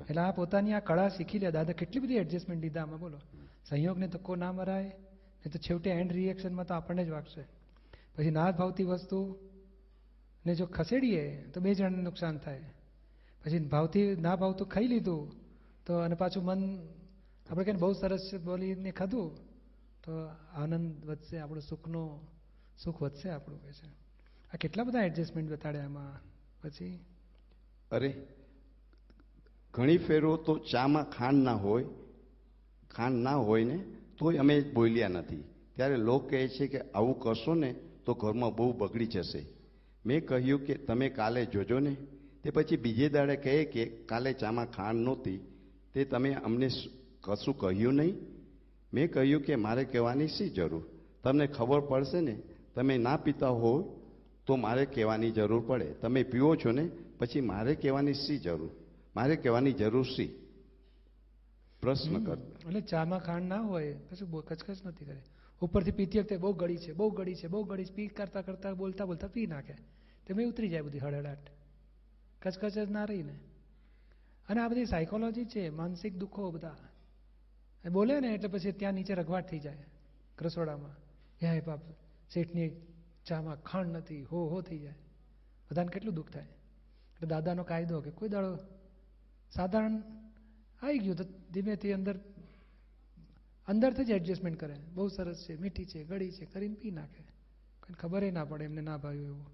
એટલે 0.00 0.22
આ 0.22 0.30
પોતાની 0.30 0.72
આ 0.72 0.80
કળા 0.80 1.08
શીખી 1.08 1.38
લે. 1.38 1.50
દાદા, 1.50 1.72
કેટલી 1.72 2.00
બધી 2.00 2.14
એડજસ્ટમેન્ટ 2.14 2.62
લીધા 2.62 2.82
આમાં, 2.82 3.00
બોલો. 3.00 3.18
સંયોગને 3.68 4.08
ધક્કો 4.08 4.36
ના 4.36 4.52
મરાય. 4.52 4.92
નહીં 5.42 5.52
તો 5.52 5.58
છેવટે 5.58 5.90
એન્ડ 5.90 6.12
રિએક્શનમાં 6.12 6.66
તો 6.66 6.74
આપણને 6.74 7.04
જ 7.04 7.08
વાગશે. 7.08 7.42
પછી 8.16 8.30
ના 8.30 8.50
ભાવતી 8.50 8.84
વસ્તુ 8.84 9.38
ને 10.46 10.54
જો 10.54 10.66
ખસેડીએ 10.66 11.42
તો 11.42 11.60
બે 11.60 11.74
જણને 11.74 12.02
નુકસાન 12.02 12.38
થાય. 12.38 12.64
પછી 13.44 13.58
ભાવથી 13.58 14.16
ના 14.16 14.36
ભાવતું 14.36 14.68
ખાઈ 14.68 14.86
લીધું 14.86 15.32
તો 15.86 15.94
અને 15.94 16.14
પાછું 16.14 16.44
મન 16.44 16.88
આપણે 17.50 17.64
કહીને 17.64 17.78
બહુ 17.78 17.92
સરસ 17.92 18.30
બોલીને 18.44 18.90
ખાધું 18.90 19.36
તો 20.04 20.12
આનંદ 20.54 21.04
વધશે, 21.04 21.38
આપણું 21.38 21.62
સુખનો 21.62 22.20
સુખ 22.78 23.02
વધશે 23.02 23.28
આપણું 23.30 23.62
કે 23.62 23.72
છે. 23.72 23.86
આ 24.52 24.56
કેટલા 24.60 24.84
બધા 24.84 25.02
એડજસ્ટમેન્ટ 25.02 25.50
બતાડ્યા 25.50 25.82
એમાં 25.82 26.20
પછી? 26.62 27.04
અરે, 27.90 28.26
ઘણી 29.74 29.98
ફેરો 29.98 30.36
તો 30.36 30.58
ચામાં 30.58 31.10
ખાંડ 31.10 31.42
ના 31.42 31.54
હોય, 31.54 31.84
ખાંડ 32.90 33.16
ના 33.16 33.36
હોય 33.36 33.64
ને 33.64 33.84
તોય 34.22 34.36
અમે 34.36 34.60
બોલ્યા 34.60 35.08
નથી. 35.08 35.44
ત્યારે 35.76 35.96
લોક 35.96 36.30
કહે 36.30 36.48
છે 36.48 36.66
કે, 36.66 36.80
આવું 36.80 37.20
કરશો 37.20 37.54
ને, 37.54 37.74
તો 38.04 38.14
ઘરમાં 38.14 38.54
બહુ 38.54 38.72
બગડી 38.72 39.06
જશે. 39.06 39.46
મેં 40.06 40.26
કહ્યું 40.26 40.66
કે, 40.66 40.74
તમે 40.74 41.08
કાલે 41.08 41.46
જોજો 41.46 41.78
ને. 41.78 41.96
તે 42.42 42.50
પછી 42.50 42.76
બીજે 42.76 43.08
દાડે 43.08 43.36
કહે 43.36 43.64
કે, 43.64 43.84
કાલે 43.86 44.32
ચામાં 44.32 44.70
ખાંડ 44.70 45.00
નહોતી, 45.00 45.40
તે 45.94 46.04
તમે 46.04 46.32
અમને 46.32 46.68
કશું 47.20 47.58
કહ્યું 47.58 47.94
નહીં? 47.94 48.14
મેં 48.94 49.12
કહ્યું 49.12 49.42
કે, 49.42 49.54
મારે 49.54 49.84
કહેવાની 49.84 50.26
શી 50.26 50.48
જરૂર? 50.48 50.82
તમને 51.22 51.46
ખબર 51.46 51.80
પડશે 51.80 52.20
ને, 52.20 52.42
તમે 52.74 52.98
ના 52.98 53.16
પીતા 53.16 53.48
હો, 53.48 54.00
તો 54.46 54.56
મારે 54.56 54.86
કહેવાની 54.86 55.30
જરૂર 55.30 55.64
પડે. 55.66 55.84
તમે 55.84 56.22
પીવો 56.22 56.56
છો 56.56 56.70
ને, 56.70 56.90
પછી 57.18 57.40
મારે 57.40 57.74
કહેવાની 57.74 58.14
શી 58.14 58.38
જરૂર? 58.38 58.70
મારે 59.16 59.36
કહેવાની 59.36 59.72
જરૂર 59.72 60.02
શી? 60.02 60.41
પ્રશ્ન 61.82 62.24
કરતા. 62.24 62.68
એટલે 62.68 62.80
ચામાં 62.80 63.18
ખાંડ 63.18 63.48
ના 63.48 63.60
હોય 63.60 63.94
પછી 63.94 64.24
બહુ 64.24 64.40
કચકચ 64.40 64.86
નથી 64.86 65.04
કરે. 65.04 65.22
ઉપરથી 65.60 65.90
પીતી 65.90 66.18
વખતે 66.18 66.36
બહુ 66.36 66.52
ગળી 66.52 66.76
છે 66.76 66.92
બહુ 66.92 67.10
ગળી 67.10 67.34
છે 67.34 67.46
બહુ 67.46 67.64
ગળી 67.64 67.84
છે. 67.84 67.94
પી 67.94 68.08
કરતા 68.08 68.42
કરતા 68.42 68.72
બોલતા 68.72 69.04
બોલતા 69.04 69.26
પી 69.28 69.46
નાખે. 69.46 69.74
તેમાં 70.26 70.46
ઉતરી 70.46 70.68
જાય 70.68 70.82
બધી 70.82 70.98
હળહળાટ. 70.98 71.38
કચકચ 72.42 72.78
જ 72.78 72.90
ના 72.90 73.04
રહીને. 73.04 73.38
અને 74.48 74.60
આ 74.60 74.68
બધી 74.68 74.84
સાયકોલોજી 74.86 75.44
છે 75.44 75.70
માનસિક 75.70 76.16
દુઃખો 76.16 76.50
બધા. 76.50 76.76
એ 77.84 77.88
બોલે 77.88 78.20
ને 78.20 78.28
એટલે 78.28 78.48
પછી 78.48 78.72
ત્યાં 78.72 78.94
નીચે 78.94 79.14
રઘવાટ 79.14 79.50
થઈ 79.50 79.58
જાય 79.58 79.76
રસોડામાં. 80.40 80.96
હે 81.42 81.60
બાપ 81.60 81.80
શેઠની 82.34 82.70
ચામાં 83.26 83.62
ખાંડ 83.62 83.96
નથી 83.96 84.22
હો 84.22 84.48
હો 84.48 84.60
થઈ 84.60 84.78
જાય. 84.78 84.94
બધાને 85.70 85.88
કેટલું 85.88 86.14
દુઃખ 86.14 86.30
થાય. 86.30 86.44
એટલે 86.44 87.28
દાદાનો 87.28 87.64
કાયદો 87.64 88.00
કે 88.00 88.10
કોઈ 88.10 88.28
દાડો 88.28 88.58
સાધારણ 89.54 90.02
આવી 90.82 90.98
ગયું 90.98 91.16
તો 91.16 91.24
ધીમેથી 91.52 91.92
અંદર, 91.92 92.18
અંદરથી 93.68 94.04
જ 94.04 94.10
એડજસ્ટમેન્ટ 94.10 94.60
કરે. 94.60 94.76
બહુ 94.94 95.08
સરસ 95.08 95.44
છે, 95.48 95.60
મીઠી 95.60 95.84
છે, 95.84 96.04
ગળી 96.04 96.30
છે, 96.30 96.44
કરીને 96.44 96.74
પી 96.74 96.90
નાખે. 96.90 97.22
કોઈ 97.82 97.94
ખબર 97.94 98.32
ના 98.32 98.44
પડે 98.44 98.64
એમને 98.64 98.80
ના 98.80 98.96
ભાવ્યું 98.96 99.26
એવું. 99.26 99.46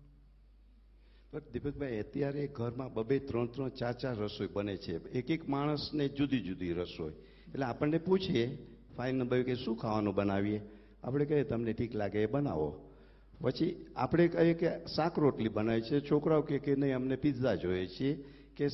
પણ 1.30 1.40
દીપકભાઈ, 1.52 1.98
અત્યારે 1.98 2.46
ઘરમાં 2.46 2.92
બબે 2.92 3.18
ત્રણ 3.18 3.46
ત્રણ 3.46 3.68
ચાર 3.68 3.92
ચાર 3.92 4.16
રસોઈ 4.16 4.46
બને 4.46 4.76
છે. 4.76 5.12
એક 5.12 5.30
એક 5.30 5.48
માણસને 5.48 6.08
જુદી 6.08 6.40
જુદી 6.40 6.72
રસોઈ. 6.72 7.12
એટલે 7.48 7.64
આપણને 7.64 7.98
પૂછીએ 7.98 8.58
ફાઇન 8.96 9.14
નંબર 9.14 9.42
કે 9.42 9.54
શું 9.54 9.76
ખાવાનું 9.76 10.14
બનાવીએ? 10.14 10.60
આપણે 11.02 11.24
કહીએ, 11.24 11.44
તમને 11.44 11.72
ઠીક 11.72 11.94
લાગે 11.94 12.22
એ 12.22 12.26
બનાવો. 12.26 12.90
પછી 13.40 13.86
આપણે 13.96 14.28
કહીએ 14.28 14.54
કે 14.54 14.86
શાક 14.86 15.18
રોટલી 15.18 15.48
બનાવી 15.48 15.80
છે. 15.80 16.00
છોકરાઓ 16.00 16.42
કહે 16.42 16.58
કે 16.58 16.74
નહીં, 16.74 16.96
અમને 16.96 17.16
પિઝા 17.16 17.54
જોઈએ 17.54 17.86
છીએ. 17.86 18.24
કે 18.58 18.68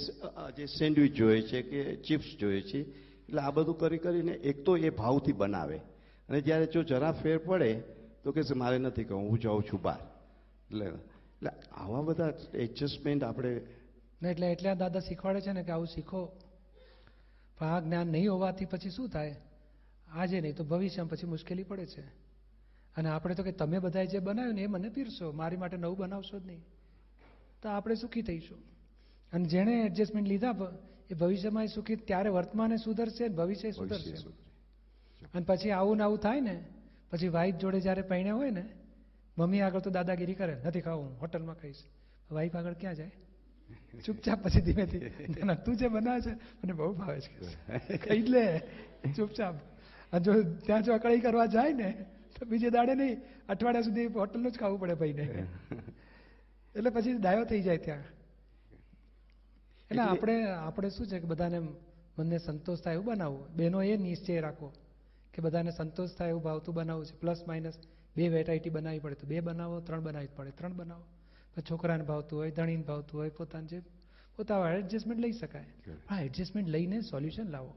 જે 0.57 0.67
સેન્ડવિચ 0.67 1.13
જોઈએ 1.13 1.43
છે 1.43 1.63
કે 1.63 1.97
ચિપ્સ 1.97 2.37
જોઈએ 2.41 2.63
છે, 2.63 2.81
એટલે 3.27 3.41
આ 3.41 3.51
બધું 3.51 3.79
કરી 3.79 3.99
કરીને 3.99 4.33
એક 4.33 4.65
તો 4.65 4.77
એ 4.77 4.91
ભાવથી 4.91 5.33
બનાવે. 5.33 5.79
અને 6.29 6.41
જ્યારે 6.41 6.67
જો 6.67 6.83
જરા 6.83 7.13
ફેર 7.13 7.39
પડે, 7.39 7.83
તો 8.25 8.33
કે 8.33 8.41
મારે 8.55 8.79
નથી 8.79 9.05
કહું 9.05 9.31
હું 9.31 9.41
જાઉં 9.41 9.63
છું 9.63 9.83
બહાર. 9.83 10.01
એટલે 10.71 10.87
એટલે 10.87 11.51
આવા 11.71 12.03
બધા 12.03 12.33
એડજસ્ટમેન્ટ 12.55 13.25
આપણે 13.25 13.61
એટલે 14.31 14.47
એટલે 14.47 14.75
દાદા 14.75 15.01
શીખવાડે 15.01 15.41
છે 15.41 15.53
ને 15.53 15.63
કે 15.63 15.73
આવું 15.73 15.87
શીખો. 15.87 16.27
પણ 17.59 17.67
આ 17.67 17.81
જ્ઞાન 17.81 18.07
નહીં 18.07 18.33
હોવાથી 18.33 18.65
પછી 18.65 18.91
શું 18.91 19.09
થાય? 19.09 19.37
આજે 20.09 20.41
નહીં, 20.41 20.57
તો 20.57 20.65
ભવિષ્યમાં 20.65 21.11
પછી 21.11 21.27
મુશ્કેલી 21.27 21.63
પડે 21.63 21.87
છે. 21.87 22.01
અને 22.97 23.09
આપણે 23.09 23.35
તો 23.35 23.43
કે 23.43 23.53
તમે 23.53 23.79
બધાએ 23.79 24.07
જે 24.07 24.19
બનાવ્યું 24.19 24.55
ને 24.55 24.63
એ 24.63 24.67
મને 24.67 24.89
પીરશો 24.89 25.33
મારી 25.33 25.57
માટે 25.57 25.77
નવું 25.77 25.99
બનાવશો 25.99 26.39
જ 26.39 26.47
નહીં. 26.47 26.63
તો 27.63 27.69
આપણે 27.69 27.95
સુખી 27.95 28.23
થઈશું. 28.23 28.74
અને 29.35 29.45
જેણે 29.45 29.75
એડજસ્ટમેન્ટ 29.87 30.29
લીધા 30.29 30.71
એ 31.11 31.15
ભવિષ્યમાં 31.15 31.69
સુખી 31.69 31.97
ત્યારે 31.97 32.31
વર્તમાને 32.31 32.77
સુધરશે 32.77 33.29
ભવિષ્ય 33.29 33.71
સુધરશે. 33.71 34.17
અને 35.35 35.45
પછી 35.45 35.71
આવું 35.71 35.97
ને 35.97 36.03
આવું 36.03 36.19
થાય 36.19 36.41
ને 36.41 36.57
પછી 37.11 37.29
વાઈફ 37.29 37.57
જોડે 37.57 37.81
જ્યારે 37.81 38.03
પૈણ્યા 38.03 38.35
હોય 38.35 38.51
ને 38.51 38.65
મમ્મી 39.39 39.61
આગળ 39.61 39.81
તો 39.81 39.91
દાદાગીરી 39.91 40.35
કરે 40.35 40.55
નથી 40.65 40.81
ખાવું 40.81 41.21
હોટલમાં 41.21 41.57
ખાઈશ. 41.57 41.83
વાઈફ 42.31 42.57
આગળ 42.57 42.73
ક્યાં 42.73 42.95
જાય? 42.95 43.11
ચૂપચાપ 44.05 44.43
પછી 44.43 44.61
ધીમેથી 44.61 45.45
ના 45.45 45.55
તું 45.55 45.77
જે 45.77 45.89
બનાવે 45.89 46.21
છે 46.21 46.33
મને 46.65 46.73
બહુ 46.73 46.93
ભાવે 46.93 47.21
છે. 47.21 47.31
ખાઈ 48.07 48.21
લે 48.21 48.63
ચૂપચાપ 49.17 49.55
જો 50.23 50.33
ત્યાં 50.67 50.83
જો 50.83 50.95
અકળાઈ 50.95 51.21
કરવા 51.21 51.47
જાય 51.47 51.73
ને 51.73 52.07
તો 52.39 52.47
બીજે 52.47 52.71
દાડે 52.71 52.95
નહીં 52.95 53.23
અઠવાડિયા 53.49 53.83
સુધી 53.83 54.07
હોટલનું 54.07 54.53
જ 54.53 54.57
ખાવું 54.59 54.81
પડે 54.81 54.95
ભાઈને. 54.95 55.47
એટલે 56.77 56.91
પછી 56.91 57.13
ડાયો 57.13 57.45
થઈ 57.45 57.63
જાય 57.63 57.79
ત્યાં. 57.79 58.05
એટલે 59.95 60.03
આપણે 60.03 60.37
આપણે 60.53 60.91
શું 60.91 61.07
છે 61.07 61.21
કે 61.21 61.27
બધાને 61.27 61.59
મનને 62.19 62.39
સંતોષ 62.39 62.81
થાય 62.81 62.95
એવું 62.95 63.07
બનાવવું. 63.07 63.47
બેનો 63.57 63.83
એ 63.83 63.97
નિશ્ચય 63.97 64.41
રાખો 64.41 64.69
કે 65.35 65.43
બધાને 65.43 65.71
સંતોષ 65.71 66.15
થાય 66.15 66.31
એવું 66.31 66.43
ભાવતું 66.43 66.75
બનાવવું 66.75 67.07
છે. 67.07 67.15
પ્લસ 67.15 67.41
માઇનસ 67.47 67.77
બે 68.17 68.29
વેરાયટી 68.29 68.71
બનાવવી 68.71 69.01
પડે 69.01 69.15
તો 69.15 69.27
બે 69.27 69.41
બનાવો 69.41 69.81
ત્રણ 69.81 70.01
બનાવવી 70.01 70.35
પડે. 70.37 70.51
ત્રણ 70.51 70.73
બનાવો. 70.73 71.05
પછી 71.55 71.63
છોકરાને 71.63 72.05
ભાવતું 72.05 72.39
હોય 72.39 72.51
ધણીને 72.51 72.83
ભાવતું 72.83 73.21
હોય 73.21 73.31
પોતાને 73.31 73.67
જે 73.67 73.83
પોતા 74.37 74.71
એડજસ્ટમેન્ટ 74.71 75.21
લઈ 75.21 75.33
શકાય. 75.33 75.67
હા 76.11 76.21
એડજસ્ટમેન્ટ 76.21 76.69
લઈને 76.69 77.01
સોલ્યુશન 77.03 77.49
લાવો. 77.51 77.75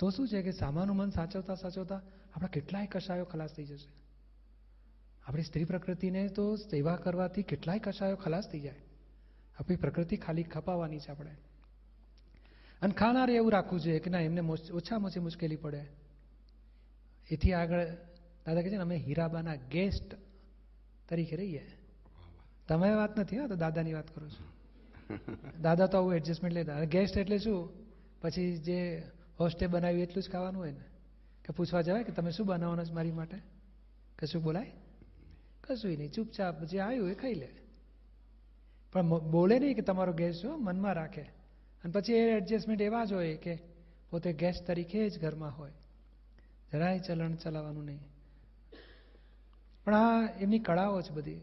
તો 0.00 0.10
શું 0.10 0.28
છે 0.28 0.42
કે 0.42 0.52
સામાનું 0.52 0.96
મન 0.96 1.10
સાચવતા 1.10 1.54
સાચવતા 1.54 2.00
આપણા 2.34 2.48
કેટલાય 2.48 2.86
કશાયો 2.86 3.24
ખલાસ 3.24 3.52
થઈ 3.52 3.64
જશે. 3.64 3.88
આપણી 5.26 5.42
સ્ત્રી 5.42 5.64
પ્રકૃતિને 5.64 6.28
તો 6.28 6.56
સેવા 6.56 6.96
કરવાથી 6.96 7.42
કેટલાય 7.42 7.78
કશાયો 7.78 8.16
ખલાસ 8.16 8.50
થઈ 8.50 8.60
જાય. 8.60 8.85
આપણી 9.58 9.76
પ્રકૃતિ 9.76 10.16
ખાલી 10.16 10.42
ખપાવવાની 10.42 10.98
છે 10.98 11.10
આપણે. 11.10 11.30
અને 12.82 12.92
ખાનારે 12.92 13.34
એવું 13.34 13.52
રાખવું 13.52 13.80
જોઈએ 13.80 13.98
કે 13.98 14.10
ના, 14.10 14.20
એમને 14.20 14.40
ઓછામાં 14.72 15.10
ઓછી 15.10 15.20
મુશ્કેલી 15.20 15.56
પડે. 15.56 15.86
એથી 17.30 17.52
આગળ 17.52 17.86
દાદા 18.46 18.60
કહે 18.60 18.70
છે 18.70 18.76
ને, 18.76 18.82
અમે 18.82 18.96
હીરાબાના 18.96 19.54
ગેસ્ટ 19.54 20.14
તરીકે 21.08 21.36
રહીએ. 21.36 21.70
તમે 22.68 22.94
વાત 22.94 23.18
નથી 23.18 23.38
હા, 23.38 23.46
તો 23.46 23.56
દાદાની 23.56 23.92
વાત 23.92 24.14
કરું 24.14 24.30
છું. 24.30 24.56
દાદા 25.62 25.86
તો 25.86 25.98
આવું 25.98 26.14
એડજસ્ટમેન્ટ 26.14 26.54
લેતા. 26.54 26.80
ગેસ્ટ 26.80 27.18
એટલે 27.18 27.38
શું? 27.38 27.70
પછી 28.20 28.56
જે 28.56 29.02
હોસ્ટે 29.40 29.66
બનાવ્યું 29.66 30.02
એટલું 30.02 30.22
જ 30.22 30.30
ખાવાનું 30.30 30.62
હોય 30.62 30.72
ને. 30.72 30.84
કે 31.44 31.52
પૂછવા 31.52 31.80
જવાય 31.80 32.04
કે 32.04 32.12
તમે 32.12 32.30
શું 32.30 32.46
બનાવવાના 32.46 32.82
મારી 32.92 33.12
માટે? 33.12 33.38
કશું 34.18 34.42
બોલાય? 34.42 34.72
કશું 35.66 35.90
નહીં. 35.90 36.12
ચૂપચાપ 36.12 36.64
જે 36.64 36.80
આવ્યું 36.80 37.10
એ 37.10 37.14
ખાઈ 37.14 37.34
લે. 37.34 37.48
પણ 38.96 39.08
બોલે 39.30 39.58
નહીં 39.58 39.74
કે 39.74 39.82
તમારો 39.82 40.12
ગેસ્ટ 40.12 40.42
જો 40.42 40.56
મનમાં 40.56 40.94
રાખે. 40.94 41.22
અને 41.84 41.92
પછી 41.92 42.12
એ 42.12 42.20
એડજસ્ટમેન્ટ 42.36 42.82
એવા 42.82 43.04
જ 43.04 43.12
હોય 43.12 43.36
કે 43.36 43.58
પોતે 44.10 44.32
ગેસ્ટ 44.32 44.66
તરીકે 44.66 45.08
જ 45.10 45.20
ઘરમાં 45.20 45.58
હોય. 45.58 45.72
જરાય 46.72 46.98
ચલણ 46.98 47.34
ચલાવવાનું 47.34 47.84
નહીં. 47.84 48.00
પણ 49.84 49.94
આ 49.94 50.28
એમની 50.40 50.58
કળાઓ 50.58 51.02
છે 51.02 51.10
બધી. 51.10 51.40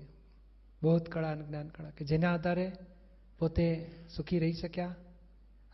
બૌદ્ધ 0.83 1.09
કળા 1.09 1.31
અને 1.31 1.43
જ્ઞાન 1.43 1.67
કળા 1.67 1.89
કે 1.89 2.05
જેના 2.05 2.33
આધારે 2.33 2.71
પોતે 3.39 3.67
સુખી 4.15 4.39
રહી 4.39 4.53
શક્યા, 4.53 4.95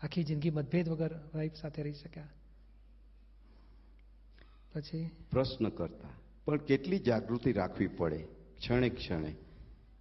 આખી 0.03 0.23
જિંદગી 0.23 0.49
મતભેદ 0.49 0.89
વગર 0.89 1.19
વાઈફ 1.35 1.55
સાથે 1.55 1.83
રહી 1.83 1.93
શક્યા. 1.93 2.27
પછી? 4.73 5.09
પ્રશ્ન 5.31 5.69
કરતા, 5.69 6.09
પણ 6.45 6.57
કેટલી 6.57 6.99
જાગૃતિ 6.99 7.51
રાખવી 7.51 7.87
પડે? 7.87 8.17
ક્ષણે 8.59 8.89
ક્ષણે. 8.89 9.35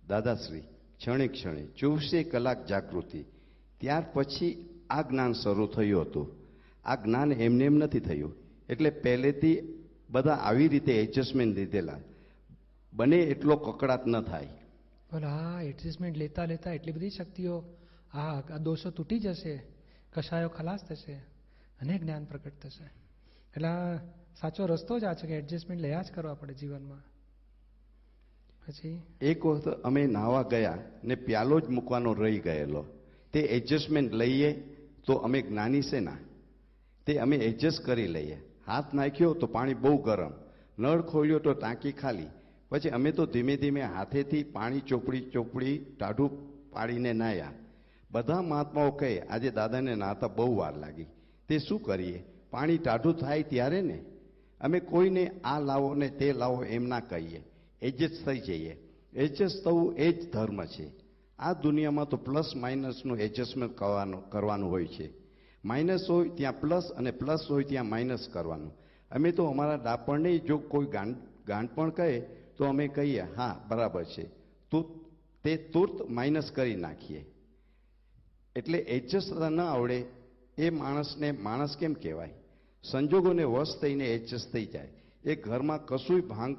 દાદાશ્રી 0.08 0.62
ક્ષણે 0.98 1.28
ક્ષણે 1.28 1.66
ચોવીસે 1.66 2.22
કલાક 2.24 2.66
જાગૃતિ. 2.66 3.24
ત્યાર 3.80 4.04
પછી 4.12 4.68
આ 4.90 5.02
જ્ઞાન 5.02 5.32
શરૂ 5.32 5.66
થયું 5.66 6.02
હતું. 6.02 6.28
આ 6.84 6.94
જ્ઞાન 6.94 7.32
એમને 7.32 7.64
એમ 7.64 7.74
નથી 7.74 8.00
થયું. 8.00 8.34
એટલે 8.68 8.90
પહેલેથી 8.90 9.84
બધા 10.10 10.32
આવી 10.32 10.68
રીતે 10.68 10.92
એડજસ્ટમેન્ટ 10.92 11.54
લીધેલા. 11.54 11.98
બને 12.92 13.16
એટલો 13.16 13.56
કકડાટ 13.56 14.06
ન 14.06 14.22
થાય. 14.22 14.46
બોલો 15.12 15.28
હા 15.28 15.60
એડજસ્ટમેન્ટ 15.62 16.16
લેતા 16.16 16.44
લેતા 16.44 16.72
એટલી 16.72 16.92
બધી 16.92 17.10
શક્તિઓ, 17.10 17.64
આ 18.12 18.40
આ 18.40 18.40
દોષો 18.40 18.90
તૂટી 18.90 19.18
જશે. 19.18 19.62
કશાયો 20.12 20.48
ખલાસ 20.48 20.80
થશે. 20.88 21.12
અને 21.80 21.98
જ્ઞાન 21.98 22.24
પ્રગટ 22.24 22.52
થશે. 22.62 22.84
એટલે 23.56 23.96
સાચો 24.40 24.66
રસ્તો 24.66 24.98
જ 24.98 25.04
આ 25.04 25.14
છે 25.14 25.26
કે 25.26 25.34
એડજસ્ટમેન્ટ 25.34 25.82
લયા 25.82 26.02
જ 26.02 26.10
કરવા 26.10 26.34
પડે 26.34 26.54
જીવનમાં. 26.54 27.02
પછી? 28.68 29.02
એક 29.20 29.46
વખત 29.46 29.68
અમે 29.68 30.06
નાહવા 30.06 30.42
ગયા 30.42 30.78
ને 31.04 31.14
પ્યાલો 31.14 31.60
જ 31.60 31.68
મૂકવાનો 31.68 32.12
રહી 32.12 32.38
ગયેલો. 32.38 32.84
તે 33.32 33.40
એડજસ્ટમેન્ટ 33.40 34.14
લઈએ 34.14 34.52
તો 35.06 35.14
અમે 35.14 35.42
જ્ઞાની 35.42 35.82
છે 35.82 36.00
ના. 36.00 36.16
તે 37.06 37.18
અમે 37.18 37.36
એડજસ્ટ 37.36 37.84
કરી 37.84 38.06
લઈએ. 38.06 38.42
હાથ 38.66 38.94
નાખ્યો 38.94 39.34
તો 39.34 39.46
પાણી 39.46 39.74
બહુ 39.74 39.96
ગરમ. 40.02 40.32
નળ 40.78 41.02
ખોલ્યો 41.02 41.38
તો 41.38 41.52
ટાંકી 41.52 41.92
ખાલી. 41.92 42.26
પછી 42.68 42.88
અમે 42.88 43.12
તો 43.12 43.26
ધીમે 43.26 43.56
ધીમે 43.56 43.82
હાથેથી 43.82 44.44
પાણી 44.44 44.80
ચોપડી 44.80 45.20
ચોપડી 45.20 45.78
ટાઢું 45.78 46.30
પાડીને 46.70 47.12
નાહ્યા. 47.12 47.52
બધા 48.10 48.42
મહાત્માઓ 48.42 48.90
કહે, 48.90 49.20
આજે 49.20 49.50
દાદાને 49.50 49.94
નાહતા 49.94 50.28
બહુ 50.28 50.56
વાર 50.56 50.76
લાગી. 50.76 51.06
તે 51.48 51.58
શું 51.58 51.82
કરીએ? 51.82 52.24
પાણી 52.50 52.78
ટાઢું 52.78 53.14
થાય 53.14 53.42
ત્યારે 53.42 53.82
ને? 53.82 54.04
અમે 54.60 54.80
કોઈને 54.80 55.30
આ 55.44 55.60
લાવો 55.60 55.94
ને 55.94 56.08
તે 56.08 56.32
લાવો 56.32 56.64
એમ 56.64 56.84
ના 56.84 57.00
કહીએ. 57.00 57.42
એડજસ્ટ 57.82 58.26
થઈ 58.26 58.40
જઈએ. 58.40 58.76
એડજસ્ટ 59.12 59.64
થવું 59.64 59.96
એ 59.96 60.12
જ 60.12 60.32
ધર્મ 60.32 60.64
છે. 60.64 60.90
આ 61.38 61.52
દુનિયામાં 61.52 62.08
તો 62.08 62.16
પ્લસ 62.16 62.52
માઇનસનું 62.56 63.18
એડજસ્ટમેન્ટ 63.18 63.78
કરવાનું 63.78 64.30
કરવાનું 64.30 64.70
હોય 64.70 64.86
છે. 64.86 65.10
માઇનસ 65.64 66.10
હોય 66.10 66.28
ત્યાં 66.28 66.60
પ્લસ 66.60 66.90
અને 66.96 67.10
પ્લસ 67.10 67.40
હોય 67.50 67.64
ત્યાં 67.64 67.86
માઇનસ 67.86 68.28
કરવાનું. 68.32 68.72
અમે 69.10 69.32
તો 69.32 69.44
અમારા 69.44 69.74
ડાપણને 69.74 70.38
જો 70.38 70.58
કોઈ 70.58 70.86
ગાંડ, 70.86 71.16
ગાંડપણ 71.46 71.90
કહે, 71.90 72.20
તો 72.56 72.64
અમે 72.64 72.88
કહીએ, 72.88 73.20
હા, 73.20 73.64
બરાબર 73.68 74.04
છે. 74.04 74.22
તો 74.70 75.00
તે 75.44 75.56
તુરત 75.56 76.10
માઇનસ 76.10 76.52
કરી 76.52 76.76
નાખીએ. 76.76 77.34
એટલે 78.56 78.78
એડજસ્ટ 78.78 79.34
થતા 79.34 79.48
ન 79.48 79.60
આવડે 79.60 80.04
એ 80.58 80.70
માણસને, 80.70 81.32
માણસ 81.32 81.76
કેમ 81.76 81.92
કહેવાય? 81.92 82.30
સંજોગોને 82.82 83.44
વશ 83.44 83.80
થઈને 83.80 84.04
એડજસ્ટ 84.04 84.52
થઈ 84.52 84.66
જાય. 84.66 84.88
એ 85.24 85.34
ઘરમાં 85.34 85.84
કશુંય 85.84 86.20
ભાંગ 86.20 86.56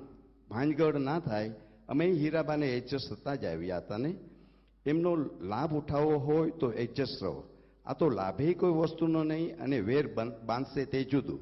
ભાંજગડ 0.50 0.98
ના 1.00 1.20
થાય, 1.20 1.52
અમે 1.88 2.06
હીરાબાને 2.22 2.68
એડજસ્ટ 2.78 3.14
થતા 3.14 3.36
જ 3.36 3.46
આવ્યા 3.46 3.82
હતા 3.84 3.98
ને. 3.98 4.12
એમનો 4.86 5.12
લાભ 5.52 5.74
ઉઠાવવો 5.80 6.16
હોય 6.28 6.52
તો 6.60 6.68
એડજસ્ટ 6.84 7.24
રહો. 7.24 7.44
આ 7.86 7.94
તો 7.94 8.06
લાભે 8.10 8.54
કોઈ 8.54 8.78
વસ્તુનો 8.80 9.22
નહીં 9.24 9.56
અને 9.64 9.78
વેર 9.82 10.06
બાંધશે 10.48 10.86
તે 10.86 11.00
જુદું. 11.12 11.40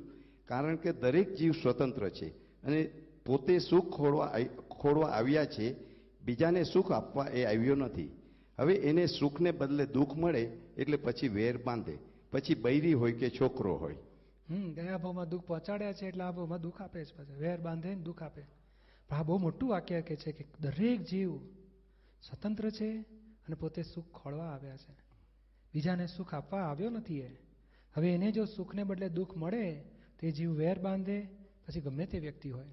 કારણ 0.50 0.78
કે 0.78 0.92
દરેક 0.94 1.30
જીવ 1.38 1.54
સ્વતંત્ર 1.62 2.04
છે 2.10 2.28
અને 2.64 2.80
પોતે 3.26 3.56
સુખ 3.60 3.90
ખોડવા 3.96 4.30
ખોળવા 4.72 5.12
આવ્યા 5.18 5.52
છે, 5.56 5.68
બીજાને 6.26 6.62
સુખ 6.64 6.92
આપવા 6.92 7.28
એ 7.30 7.42
આવ્યો 7.46 7.76
નથી. 7.76 8.10
હવે 8.58 8.76
એને 8.90 9.04
સુખને 9.08 9.52
બદલે 9.52 9.86
દુઃખ 9.88 10.16
મળે 10.16 10.44
એટલે 10.78 10.98
પછી 10.98 11.34
વેર 11.38 11.56
બાંધે, 11.66 11.96
પછી 12.32 12.62
બૈરી 12.64 12.94
હોય 12.94 13.16
કે 13.22 13.30
છોકરો 13.30 13.74
હોય. 13.78 14.00
હમ 14.50 14.68
ગયા 14.76 14.98
ભાવમાં 14.98 15.30
દુઃખ 15.30 15.46
પહોંચાડ્યા 15.46 15.98
છે 16.00 16.06
એટલે 16.08 16.24
આ 16.24 16.32
ભાવમાં 16.32 16.62
દુઃખ 16.62 16.82
આપે 16.82 17.00
છે 17.06 17.34
વેર 17.40 17.58
બાંધે 17.60 17.96
દુઃખ 18.08 18.24
આપે. 18.24 18.44
પણ 19.10 19.18
આ 19.18 19.24
બહુ 19.24 19.38
મોટું 19.38 19.70
વાક્ય 19.70 20.02
કે 20.02 20.16
છે 20.16 20.32
કે 20.32 20.46
દરેક 20.60 21.02
જીવ 21.02 21.38
સ્વતંત્ર 22.24 22.70
છે 22.70 22.98
અને 23.48 23.56
પોતે 23.56 23.84
સુખ 23.84 24.12
ખોળવા 24.12 24.46
આવ્યા 24.46 24.78
છે. 24.78 24.94
બીજાને 25.74 26.08
સુખ 26.08 26.34
આપવા 26.34 26.62
આવ્યો 26.62 26.90
નથી 26.90 27.20
એ. 27.20 27.40
હવે 27.98 28.14
એને 28.14 28.32
જો 28.32 28.46
સુખને 28.46 28.84
બદલે 28.84 29.10
દુઃખ 29.10 29.38
મળે 29.38 29.84
તે 30.20 30.32
જીવ 30.32 30.52
વેર 30.52 30.80
બાંધે 30.80 31.28
પછી 31.68 31.82
ગમે 31.82 32.06
તે 32.06 32.20
વ્યક્તિ 32.20 32.50
હોય. 32.50 32.66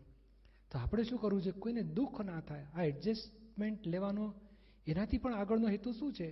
તો 0.71 0.79
આપણે 0.79 1.03
શું 1.03 1.19
કરવું 1.19 1.43
છે 1.43 1.51
કોઈને 1.51 1.83
દુઃખ 1.83 2.21
ના 2.21 2.41
થાય. 2.41 2.67
આ 2.75 2.83
એડજસ્ટમેન્ટ 2.85 3.87
લેવાનો 3.87 4.35
એનાથી 4.87 5.19
પણ 5.19 5.35
આગળનો 5.35 5.69
હેતુ 5.69 5.93
શું 5.93 6.13
છે? 6.13 6.31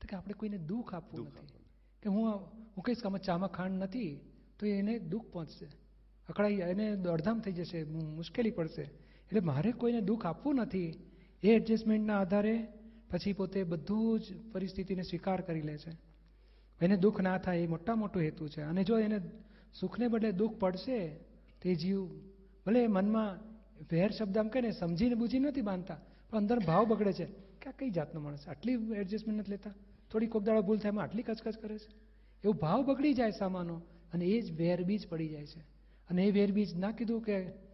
તો 0.00 0.06
કે 0.08 0.16
આપણે 0.16 0.34
કોઈને 0.34 0.58
દુઃખ 0.58 0.94
આપવું 0.94 1.26
નથી. 1.26 1.46
કે 2.02 2.08
હું 2.08 2.30
હું 2.76 2.82
કહીશ 2.82 2.98
કે 2.98 3.08
આમાં 3.08 3.20
ચામાં 3.20 3.48
ખાંડ 3.48 3.82
નથી 3.82 4.20
તો 4.58 4.66
એને 4.66 4.98
દુઃખ 4.98 5.24
પહોંચશે. 5.32 5.68
અકળાઈ 6.28 6.52
એને 6.52 6.96
દોડધામ 6.96 7.40
થઈ 7.40 7.52
જશે. 7.52 7.84
મુશ્કેલી 7.84 8.50
પડશે. 8.50 8.99
એટલે 9.30 9.40
મારે 9.40 9.72
કોઈને 9.72 10.00
દુઃખ 10.00 10.26
આપવું 10.26 10.54
નથી. 10.54 10.94
એ 11.42 11.48
એડજસ્ટમેન્ટના 11.48 12.20
આધારે 12.20 12.66
પછી 13.10 13.32
પોતે 13.32 13.62
બધું 13.62 14.20
જ 14.20 14.24
પરિસ્થિતિને 14.52 15.02
સ્વીકાર 15.02 15.40
કરી 15.40 15.62
લે 15.62 15.78
છે. 15.78 15.90
એને 16.80 16.96
દુઃખ 16.96 17.20
ના 17.20 17.38
થાય 17.38 17.58
એ 17.58 17.66
મોટા 17.66 17.94
મોટો 17.94 18.20
હેતુ 18.20 18.48
છે. 18.48 18.62
અને 18.62 18.84
જો 18.84 18.98
એને 18.98 19.20
સુખને 19.80 20.08
બદલે 20.08 20.32
દુઃખ 20.32 20.58
પડશે, 20.58 21.08
તે 21.62 21.74
જીવ 21.74 22.06
ભલે 22.66 22.86
મનમાં 22.86 23.38
વેર 23.92 24.10
શબ્દ 24.10 24.38
આમ 24.38 24.48
કહે 24.48 24.60
ને 24.60 24.70
સમજીને 24.70 25.14
બુજી 25.14 25.38
નથી 25.38 25.60
બાંધતા, 25.60 26.00
પણ 26.30 26.38
અંદર 26.38 26.58
ભાવ 26.58 26.84
બગડે 26.84 27.12
છે 27.12 27.24
કે 27.60 27.70
આ 27.70 27.72
કઈ 27.78 27.90
જાતનો 27.90 28.20
માણસ 28.20 28.48
આટલી 28.48 28.72
એડજસ્ટમેન્ટ 28.72 29.40
નથી 29.40 29.50
લેતા. 29.50 29.74
થોડી 30.12 30.26
કોક 30.26 30.42
દાડો 30.42 30.62
ભૂલ 30.62 30.78
થાય 30.78 30.88
એમાં 30.88 31.04
આટલી 31.04 31.22
કચકચ 31.22 31.58
કરે 31.58 31.78
છે. 31.78 31.90
એવું 32.44 32.54
ભાવ 32.54 32.84
બગડી 32.84 33.14
જાય 33.14 33.30
સામાનો, 33.30 33.82
અને 34.12 34.24
એ 34.24 34.40
જ 34.40 34.52
વેરબીજ 34.52 35.08
પડી 35.08 35.28
જાય 35.28 35.46
છે. 35.46 35.60
અને 36.10 36.24
એ 36.24 36.30
વેરબીજ 36.30 36.78
ના 36.78 36.90
કીધું 36.90 37.22
કે 37.22 37.69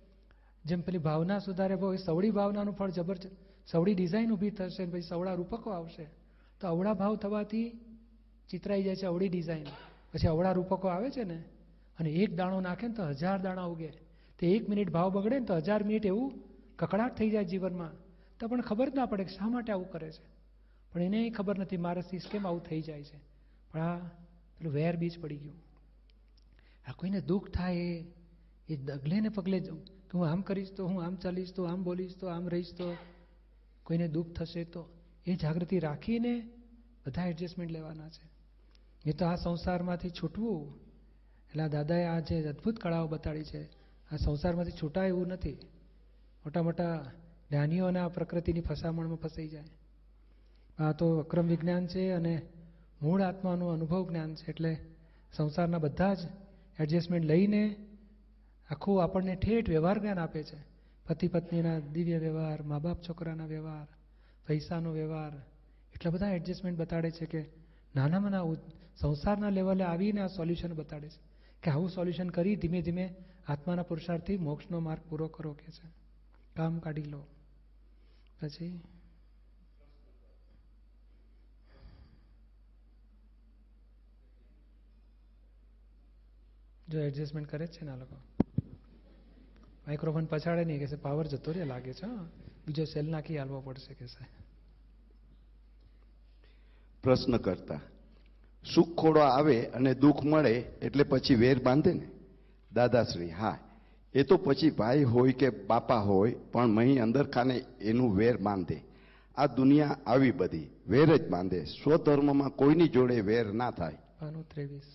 જેમ 0.66 0.80
પેલી 0.80 0.98
ભાવના 0.98 1.38
સુધારે 1.38 1.76
ભાવ 1.76 1.94
એ 1.94 1.96
સવડી 1.96 2.30
ભાવનાનું 2.30 2.74
ફળ 2.74 2.90
જબરજસ્ત 2.90 3.30
સવડી 3.66 3.94
ડિઝાઇન 3.94 4.32
ઊભી 4.32 4.50
થશે 4.50 4.84
ને 4.84 4.92
પછી 4.92 5.00
સવડા 5.00 5.34
રૂપકો 5.34 5.70
આવશે. 5.70 6.06
તો 6.60 6.68
અવળા 6.68 6.94
ભાવ 6.94 7.16
થવાથી 7.16 7.70
ચિતરાઈ 8.50 8.82
જાય 8.82 8.96
છે 8.96 9.06
અવળી 9.06 9.28
ડિઝાઇન. 9.28 9.64
પછી 10.12 10.26
અવળા 10.26 10.52
રૂપકો 10.52 10.88
આવે 10.88 11.10
છે 11.10 11.24
ને, 11.24 11.44
અને 11.98 12.10
એક 12.10 12.34
દાણો 12.34 12.60
નાખે 12.60 12.88
ને 12.88 12.94
તો 12.94 13.02
હજાર 13.02 13.38
દાણા 13.38 13.62
ઉગે. 13.62 13.88
તો 14.38 14.46
એક 14.46 14.68
મિનિટ 14.68 14.90
ભાવ 14.90 15.10
બગડે 15.10 15.38
ને 15.38 15.46
તો 15.46 15.54
હજાર 15.54 15.84
મિનિટ 15.84 16.06
એવું 16.06 16.32
કકડાટ 16.76 17.16
થઈ 17.16 17.30
જાય 17.30 17.44
જીવનમાં. 17.44 17.90
તો 18.40 18.48
પણ 18.48 18.60
ખબર 18.60 18.90
જ 18.90 18.94
ના 18.94 19.06
પડે 19.06 19.24
કે 19.24 19.30
શા 19.30 19.48
માટે 19.48 19.72
આવું 19.72 19.90
કરે 19.90 20.10
છે. 20.10 20.24
પણ 20.92 21.02
એને 21.02 21.30
ખબર 21.30 21.58
નથી 21.58 21.76
મારાથી 21.76 22.18
કેમ 22.18 22.46
આવું 22.46 22.62
થઈ 22.62 22.82
જાય 22.82 23.04
છે. 23.04 23.18
પણ 23.72 23.80
આ 23.80 23.98
પેલું 24.58 24.72
વેર 24.72 24.96
બીજ 24.96 25.20
પડી 25.20 25.36
ગયું. 25.36 25.56
આ 26.88 26.92
કોઈને 26.92 27.20
દુઃખ 27.20 27.50
થાય 27.50 28.04
એ 28.68 28.76
ડગલે 28.76 29.20
ને 29.20 29.28
પગલે 29.28 29.60
હું 30.16 30.28
આમ 30.28 30.40
કરીશ 30.40 30.72
તો 30.72 30.86
હું 30.86 31.04
આમ 31.04 31.16
ચાલીશ 31.16 31.52
તો 31.52 31.64
આમ 31.64 31.82
બોલીશ 31.82 32.16
તો 32.16 32.26
આમ 32.26 32.48
રહીશ 32.48 32.74
તો 32.78 32.96
કોઈને 33.82 34.08
દુઃખ 34.08 34.32
થશે 34.32 34.64
તો 34.64 34.88
એ 35.26 35.36
જાગૃતિ 35.36 35.78
રાખીને 35.78 36.50
બધા 37.06 37.26
એડજસ્ટમેન્ટ 37.26 37.72
લેવાના 37.72 38.08
છે. 38.08 38.30
એ 39.10 39.12
તો 39.12 39.26
આ 39.26 39.34
સંસારમાંથી 39.34 40.10
છૂટવું. 40.10 40.74
એટલે 41.48 41.62
આ 41.62 41.68
દાદાએ 41.68 42.04
આ 42.04 42.20
જે 42.20 42.44
અદ્ભુત 42.44 42.76
કળાઓ 42.76 43.06
બતાડી 43.06 43.42
છે, 43.42 43.62
આ 44.12 44.16
સંસારમાંથી 44.16 44.70
છૂટાય 44.70 45.08
એવું 45.08 45.26
નથી. 45.26 45.52
મોટા 46.44 46.62
મોટા 46.62 47.12
જ્ઞાનીઓને 47.50 48.08
પ્રકૃતિની 48.08 48.60
ફસામણમાં 48.60 49.16
ફસાઈ 49.16 49.48
જાય. 49.48 49.64
આ 50.78 50.92
તો 50.92 51.18
અક્રમ 51.18 51.46
વિજ્ઞાન 51.46 51.86
છે 51.86 52.10
અને 52.10 52.42
મૂળ 53.02 53.22
આત્માનું 53.22 53.72
અનુભવ 53.72 54.08
જ્ઞાન 54.08 54.34
છે. 54.34 54.50
એટલે 54.50 54.76
સંસારના 55.32 55.78
બધા 55.78 56.14
જ 56.14 56.18
એડજસ્ટમેન્ટ 56.80 57.26
લઈને 57.26 57.85
આખું 58.70 59.02
આપણને 59.02 59.36
ઠેઠ 59.36 59.68
વ્યવહાર 59.68 59.98
જ્ઞાન 59.98 60.18
આપે 60.18 60.42
છે. 60.42 60.76
પતિ 61.06 61.28
પત્નીના 61.28 61.78
દિવ્ય 61.78 62.18
વ્યવહાર 62.18 62.62
મા 62.62 62.78
બાપ 62.78 63.02
છોકરાના 63.08 63.46
વ્યવહાર, 63.46 63.86
પૈસાનો 64.46 64.92
વ્યવહાર, 64.92 65.32
એટલા 65.94 66.10
બધા 66.10 66.28
એડજસ્ટમેન્ટ 66.30 66.78
બતાડે 66.78 67.10
છે 67.10 67.24
કે 67.24 67.48
નાનામાં 67.96 68.30
નાના 68.30 68.54
સંસારના 68.96 69.48
લેવલે 69.48 69.84
આવીને 69.84 70.20
આ 70.20 70.26
સોલ્યુશન 70.26 70.72
બતાડે 70.72 71.08
છે. 71.08 71.26
કે 71.62 71.70
આવું 71.70 71.90
સોલ્યુશન 71.90 72.30
કરી 72.30 72.56
ધીમે 72.56 72.82
ધીમે 72.82 73.14
આત્માના 73.46 73.82
પુરુષાર્થથી 73.82 74.36
મોક્ષનો 74.36 74.80
માર્ગ 74.80 75.02
પૂરો 75.10 75.28
કરો 75.28 75.52
કે 75.52 75.72
છે. 75.72 75.90
કામ 76.56 76.78
કાઢી 76.78 77.02
લો. 77.02 77.26
પછી? 78.40 78.80
જો 86.88 87.00
એડજસ્ટમેન્ટ 87.00 87.48
કરે 87.48 87.66
છે 87.66 87.84
ને 87.84 87.90
આ 87.90 87.96
લોકો. 87.96 88.16
માઇક્રોફોન 89.86 90.26
પછાડે 90.26 90.64
નહીં 90.64 90.80
કે 90.80 90.96
પાવર 90.96 91.26
જતો 91.26 91.52
રે 91.52 91.64
લાગે 91.64 91.92
છે. 91.92 92.06
બીજો 92.66 92.84
સેલ 92.84 93.06
નાખી 93.10 93.36
હાલવો 93.36 93.60
પડશે 93.60 93.94
કે 93.94 94.06
સાહેબ 94.06 94.42
પ્રશ્ન 97.02 97.36
કરતા 97.36 97.80
સુખ 98.64 98.92
ખોડો 98.96 99.20
આવે 99.20 99.56
અને 99.66 99.94
દુઃખ 99.94 100.22
મળે 100.24 100.54
એટલે 100.86 101.04
પછી 101.04 101.34
વેર 101.34 101.58
બાંધે 101.62 101.92
ને? 101.92 102.06
દાદાશ્રી 102.72 103.30
હા 103.30 103.58
એ 104.14 104.22
તો 104.22 104.36
પછી 104.36 104.70
ભાઈ 104.70 105.04
હોય 105.04 105.32
કે 105.32 105.48
બાપા 105.50 106.00
હોય 106.00 106.34
પણ 106.52 106.66
મહી 106.66 106.98
અંદર 106.98 107.24
ખાને 107.30 107.56
એનું 107.80 108.16
વેર 108.16 108.36
બાંધે. 108.38 108.78
આ 109.36 109.46
દુનિયા 109.46 109.98
આવી 110.06 110.30
બધી 110.30 110.68
વેર 110.88 111.16
જ 111.16 111.28
બાંધે. 111.30 111.64
સ્વધર્મમાં 111.64 112.50
કોઈની 112.50 112.88
જોડે 112.88 113.20
વેર 113.20 113.46
ના 113.52 113.70
થાય. 113.70 113.98
ત્રેવીસ. 114.48 114.88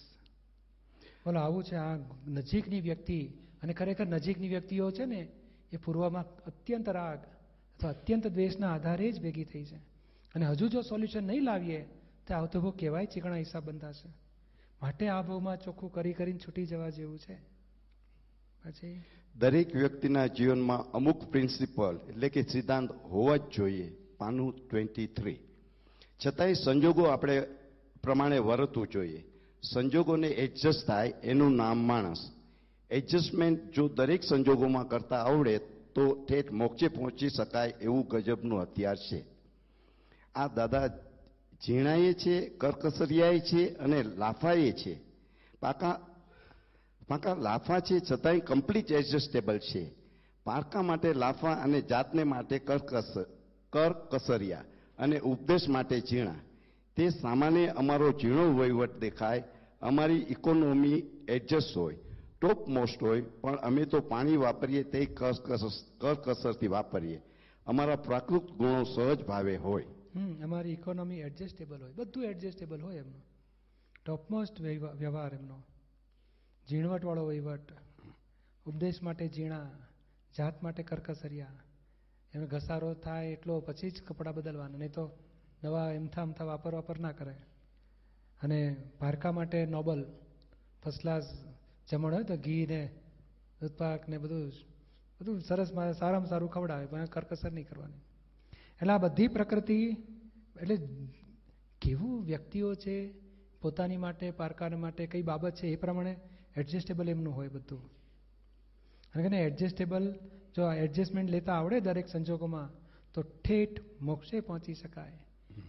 બોલો 1.26 1.40
આવું 1.40 1.64
છે 1.64 1.76
આ 1.76 1.98
નજીકની 2.28 2.82
વ્યક્તિ 2.82 3.18
અને 3.62 3.74
ખરેખર 3.74 4.06
નજીકની 4.06 4.48
વ્યક્તિઓ 4.48 4.92
છે 4.92 5.06
ને, 5.06 5.28
એ 5.72 5.78
પૂર્વમાં 5.78 6.26
અત્યંત 6.44 6.90
રાગ 6.90 7.20
અથવા 7.20 7.90
અત્યંત 7.90 8.28
દ્વેષના 8.28 8.74
આધારે 8.74 9.12
જ 9.12 9.22
ભેગી 9.22 9.44
થઈ 9.44 9.66
છે. 9.66 9.76
અને 10.36 10.46
હજુ 10.46 10.68
જો 10.68 10.82
સોલ્યુશન 10.82 11.24
નહીં 11.24 11.44
લાવીએ, 11.44 11.82
તો 12.28 12.34
આવતો 12.34 12.62
ભોગ 12.62 12.80
કહેવાય 12.80 13.06
ચીકણા 13.06 13.36
હિસાબ 13.36 13.64
બંધાશે 13.64 14.10
માટે 14.82 15.08
આ 15.08 15.22
ભાવમાં 15.22 15.58
ચોખ્ખું 15.58 15.92
કરી 15.92 16.14
કરીને 16.14 16.40
છૂટી 16.40 16.66
જવા 16.66 16.90
જેવું 16.90 17.20
છે. 17.20 17.36
પછી? 18.64 19.04
દરેક 19.36 19.76
વ્યક્તિના 19.76 20.28
જીવનમાં 20.28 20.92
અમુક 20.92 21.32
પ્રિન્સિપલ 21.32 22.00
એટલે 22.10 22.30
કે 22.30 22.42
સિદ્ધાંત 22.42 22.92
હોવા 22.92 23.38
જ 23.38 23.42
જોઈએ, 23.58 23.98
પાનું 24.18 24.70
ટ્વેન્ટી 24.70 25.08
થ્રી 25.08 25.38
છતાંય 26.28 26.54
સંજોગો 26.54 27.04
આપણે 27.04 27.42
પ્રમાણે 28.04 28.38
વર્તવું 28.38 28.88
જોઈએ. 28.88 29.24
સંજોગોને 29.74 30.28
એડજસ્ટ 30.28 30.88
થાય 30.88 31.14
એનું 31.24 31.56
નામ 31.56 31.78
માણસ. 31.78 32.18
એડજસ્ટમેન્ટ 32.92 33.72
જો 33.72 33.88
દરેક 33.88 34.24
સંજોગોમાં 34.24 34.88
કરતા 34.88 35.18
આવડે, 35.18 35.58
તો 35.96 36.26
ઠેઠ 36.30 36.52
મોક્ષે 36.52 36.88
પહોંચી 36.88 37.30
શકાય 37.30 37.74
એવું 37.82 38.08
ગજબનું 38.08 38.62
હથિયાર 38.62 38.96
છે. 38.96 39.26
આ 40.36 40.48
દાદા 40.48 40.88
ઝીણાએ 41.68 42.14
છે, 42.14 42.50
કરકસરિયાએ 42.50 43.40
છે 43.40 43.76
અને 43.76 44.04
લાફાએ 44.04 44.72
છે. 44.72 45.02
પાકા 45.62 46.08
પાકા 47.08 47.34
લાફા 47.34 47.80
છે 47.80 48.00
છતાંય 48.00 48.40
કમ્પ્લીટ 48.40 48.92
એડજસ્ટેબલ 48.92 49.58
છે. 49.58 49.92
પારકા 50.44 50.82
માટે 50.82 51.14
લાફા 51.14 51.52
અને 51.52 51.82
જાતને 51.82 52.24
માટે 52.24 52.60
કરકસ, 52.60 53.14
કરકસરિયા 53.70 54.64
અને 55.00 55.20
ઉપદેશ 55.20 55.68
માટે 55.70 56.00
ઝીણા. 56.00 56.36
તે 56.96 57.10
સામાન્ય 57.10 57.68
અમારો 57.68 58.12
ઝીણો 58.12 58.54
વહીવટ 58.54 59.00
દેખાય. 59.00 59.44
અમારી 59.82 60.26
ઇકોનોમી 60.30 61.04
એડજસ્ટ 61.28 61.78
હોય. 61.78 61.98
ટોપ 62.42 62.68
મોસ્ટ 62.68 63.04
હોય, 63.04 63.22
પણ 63.22 63.56
અમે 63.56 63.86
તો 63.86 64.00
પાણી 64.00 64.38
વાપરીએ 64.38 64.84
તે 64.84 65.06
કરકસ 65.06 65.84
કરકસરથી 65.98 66.68
વાપરીએ. 66.68 67.22
અમારા 67.66 67.96
પ્રાકૃત 67.96 68.52
ગુણો 68.52 68.84
સહજ 68.84 69.26
ભાવે 69.26 69.58
હોય. 69.58 69.86
અમારી 70.44 70.72
ઇકોનોમી 70.72 71.20
એડજસ્ટેબલ 71.20 71.82
હોય. 71.82 71.92
બધું 71.92 72.24
એડજસ્ટેબલ 72.24 72.82
હોય 72.82 72.98
એમનું. 72.98 73.24
ટોપમોસ્ટ 74.06 74.62
વ્યવહાર 74.62 75.34
એમનો. 75.34 75.64
ઝીણવટવાળો 76.70 77.26
વહીવટ. 77.26 77.72
ઉપદેશ 78.66 79.04
માટે 79.04 79.28
ઝીણા. 79.28 79.70
જાત 80.38 80.64
માટે 80.64 80.84
કરકસરિયા. 80.84 81.48
એનો 82.34 82.48
ઘસારો 82.48 82.94
થાય 82.94 83.28
એટલો 83.28 83.60
પછી 83.60 83.90
જ 83.90 84.04
કપડાં 84.04 84.36
બદલવાના. 84.36 84.78
નહીં 84.78 84.92
તો 84.92 85.18
નવા 85.64 85.92
એમથા 85.92 86.22
અમથા 86.22 86.44
વાપર 86.44 86.74
વાપર 86.74 87.00
ના 87.00 87.12
કરે. 87.12 87.36
અને 88.42 88.76
ભારકા 89.00 89.32
માટે 89.32 89.66
નોબલ. 89.66 90.14
ફર્સ્ટ 90.84 91.02
ક્લાસ 91.02 91.24
જમણ 91.92 92.14
હોય 92.14 92.24
તો 92.24 92.38
ઘી 92.38 92.66
ને 92.66 92.90
દૂધપાક 93.62 94.10
ને 94.10 94.18
બધું 94.18 94.52
બધું 95.22 95.42
સરસ 95.42 95.74
મારે 95.74 95.94
સારામાં 95.94 96.28
સારું 96.28 96.50
ખવડાવે 96.50 96.86
પણ 96.86 97.06
કરકસર 97.06 97.52
નહીં 97.52 97.68
કરવાની. 97.68 97.98
એટલે 98.82 98.94
આ 98.94 98.98
બધી 98.98 99.28
પ્રકૃતિ 99.28 99.90
એટલે 100.62 100.78
કેવું 101.82 102.26
વ્યક્તિઓ 102.26 102.76
છે 102.76 103.14
પોતાની 103.62 103.98
માટે 103.98 104.32
પારકાને 104.32 104.76
માટે 104.76 105.06
કઈ 105.06 105.22
બાબત 105.22 105.56
છે 105.56 105.68
એ 105.68 105.76
પ્રમાણે 105.76 106.20
એડજસ્ટેબલ 106.58 107.10
એમનું 107.10 107.36
હોય 107.36 107.48
બધું. 107.48 107.86
અને 109.14 109.30
કે 109.30 109.38
એડજસ્ટેબલ 109.38 110.20
જો 110.56 110.64
આ 110.64 110.74
એડજસ્ટમેન્ટ 110.76 111.30
લેતા 111.30 111.54
આવડે 111.54 111.80
દરેક 111.80 112.08
સંજોગોમાં 112.08 112.70
તો 113.14 113.22
ઠેઠ 113.22 113.82
મોક્ષે 114.02 114.40
પહોંચી 114.40 114.74
શકાય. 114.74 115.12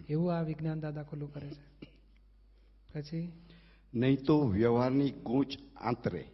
એવું 0.09 0.35
આ 0.35 0.43
વિજ્ઞાન 0.43 0.81
દાદા 0.81 1.03
ખુલ્લું 1.03 1.35
કરે 1.35 1.51
છે. 1.51 1.87
પછી? 2.95 3.33
નહીં 3.95 4.25
તો 4.25 4.49
વ્યવહારની 4.49 5.11
ગૂંચ 5.11 5.49
આંતરે. 5.77 6.25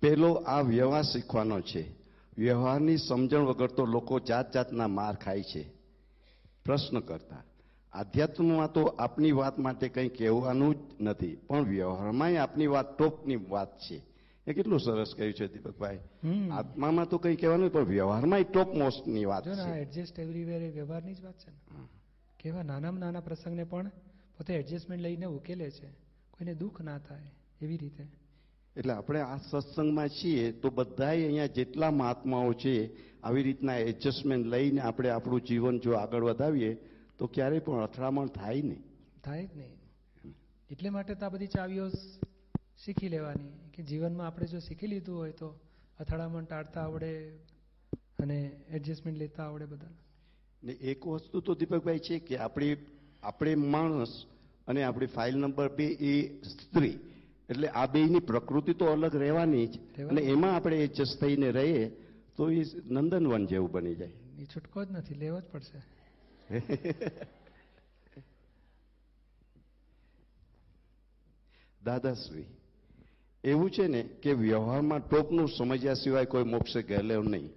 પહેલો 0.00 0.32
આ 0.32 0.60
વ્યવહાર 0.60 1.02
શીખવાનો 1.02 1.60
છે. 1.60 1.94
વ્યવહારની 2.38 2.96
સમજણ 2.96 3.40
વગર 3.40 3.66
તો 3.66 3.86
લોકો 3.86 4.20
જાત 4.20 4.54
જાતના 4.54 4.88
માર 4.88 5.14
ખાય 5.14 5.42
છે. 5.42 5.72
પ્રશ્ન 6.64 7.00
કરતા 7.00 7.42
આધ્યાત્મમાં 7.92 8.72
તો 8.72 8.82
આપની 8.82 9.32
વાત 9.32 9.58
માટે 9.58 9.88
કંઈ 9.88 10.08
કહેવાનું 10.08 10.74
જ 10.74 10.78
નથી 11.00 11.36
પણ 11.36 11.64
વ્યવહારમાંય 11.64 12.36
આપની 12.36 12.66
વાત 12.66 12.98
ટોપની 12.98 13.36
વાત 13.36 13.78
છે. 13.78 14.02
એ 14.46 14.52
કેટલું 14.52 14.80
સરસ 14.80 15.14
કહ્યું 15.16 15.34
છે 15.34 15.46
દીપકભાઈ. 15.46 15.98
આત્મામાં 16.52 17.08
તો 17.08 17.18
કંઈ 17.18 17.36
કહેવાનું 17.36 17.72
પણ 17.72 17.84
વ્યવહારમાં 17.84 18.42
ટોપ 18.42 18.74
મોસ્ટની 18.74 19.24
વાત 19.24 19.48
છે. 19.48 19.80
એડજસ્ટ 19.80 20.18
એવરીવેર 20.18 20.62
એ 20.62 20.68
વ્યવહારની 20.68 21.14
જ 21.14 21.24
વાત 21.24 21.38
છે 21.38 21.50
ને. 21.50 21.58
કેવા 22.38 22.62
નાનામાં 22.62 23.00
નાના 23.00 23.20
પ્રસંગને 23.20 23.64
પણ 23.64 23.88
પોતે 24.36 24.54
એડજસ્ટમેન્ટ 24.54 25.02
લઈને 25.02 25.26
ઉકેલે 25.26 25.70
છે. 25.70 26.07
કોઈને 26.38 26.54
દુઃખ 26.54 26.80
ના 26.80 26.98
થાય 26.98 27.30
એવી 27.62 27.76
રીતે. 27.76 28.04
એટલે 28.76 28.92
આપણે 28.92 29.20
આ 29.20 29.38
સત્સંગમાં 29.38 30.08
છીએ 30.08 30.52
તો 30.52 30.70
બધાય 30.70 31.24
અહીંયા 31.24 31.46
જેટલા 31.46 31.90
મહાત્માઓ 31.90 32.52
છે 32.52 32.74
આવી 33.22 33.42
રીતના 33.42 33.76
એડજસ્ટમેન્ટ 33.76 34.46
લઈને 34.46 34.80
આપણે 34.80 35.10
આપણું 35.10 35.40
જીવન 35.40 35.80
જો 35.80 35.96
આગળ 35.96 36.24
વધાવીએ 36.24 36.70
તો 37.18 37.26
ક્યારેય 37.26 37.60
પણ 37.60 37.82
અથડામણ 37.82 38.28
થાય 38.28 38.62
નહીં. 38.62 38.82
થાય 39.22 39.46
જ 39.46 39.50
નહીં. 39.56 39.74
એટલે 40.70 40.90
માટે 40.90 41.14
તો 41.14 41.26
આ 41.26 41.30
બધી 41.30 41.46
ચાવીઓ 41.46 41.86
શીખી 42.84 43.08
લેવાની 43.08 43.52
કે 43.74 43.82
જીવનમાં 43.82 44.26
આપણે 44.26 44.46
જો 44.46 44.60
શીખી 44.60 44.86
લીધું 44.86 45.16
હોય 45.16 45.32
તો 45.32 45.48
અથડામણ 45.98 46.44
ટાળતા 46.44 46.84
આવડે 46.84 47.12
અને 48.18 48.38
એડજસ્ટમેન્ટ 48.70 49.18
લેતા 49.18 49.46
આવડે 49.46 49.66
બધા 49.66 49.94
ને 50.62 50.72
એક 50.72 51.06
વસ્તુ 51.06 51.40
તો 51.40 51.54
દીપકભાઈ 51.54 51.98
છે 51.98 52.18
કે 52.18 52.38
આપણી 52.38 52.76
આપણે 53.22 53.54
માણસ 53.54 54.12
અને 54.68 54.84
આપણી 54.84 55.06
ફાઇલ 55.06 55.38
નંબર 55.38 55.74
બે 55.74 55.84
એ 55.84 56.42
સ્ત્રી. 56.42 56.98
એટલે 57.50 57.68
આ 57.68 57.86
બેની 57.86 58.18
પ્રકૃતિ 58.18 58.74
તો 58.74 58.86
અલગ 58.86 59.16
રહેવાની 59.16 59.66
જ. 59.66 59.78
અને 60.02 60.20
એમાં 60.20 60.56
આપણે 60.56 60.76
એડજસ્ટ 60.76 61.20
થઈને 61.20 61.50
રહીએ 61.50 61.88
તો 62.36 62.50
એ 62.50 62.64
નંદનવન 62.84 63.46
જેવું 63.46 63.70
બની 63.70 63.94
જાય. 63.94 64.12
એ 64.38 64.44
છૂટકો 64.44 64.84
જ 64.84 64.88
નથી 64.90 65.14
લેવો 65.14 65.40
જ 65.40 65.44
પડશે. 65.44 65.82
દાદાશ્રી 71.84 72.44
એવું 73.44 73.70
છે 73.70 73.86
ને 73.86 74.02
કે 74.02 74.32
વ્યવહારમાં 74.32 75.08
ટોપનું 75.08 75.48
સમજ્યા 75.48 75.94
સિવાય 75.94 76.24
કોઈ 76.24 76.44
મોક્ષે 76.44 76.82
ગયેલો 76.82 77.22
નહીં. 77.22 77.52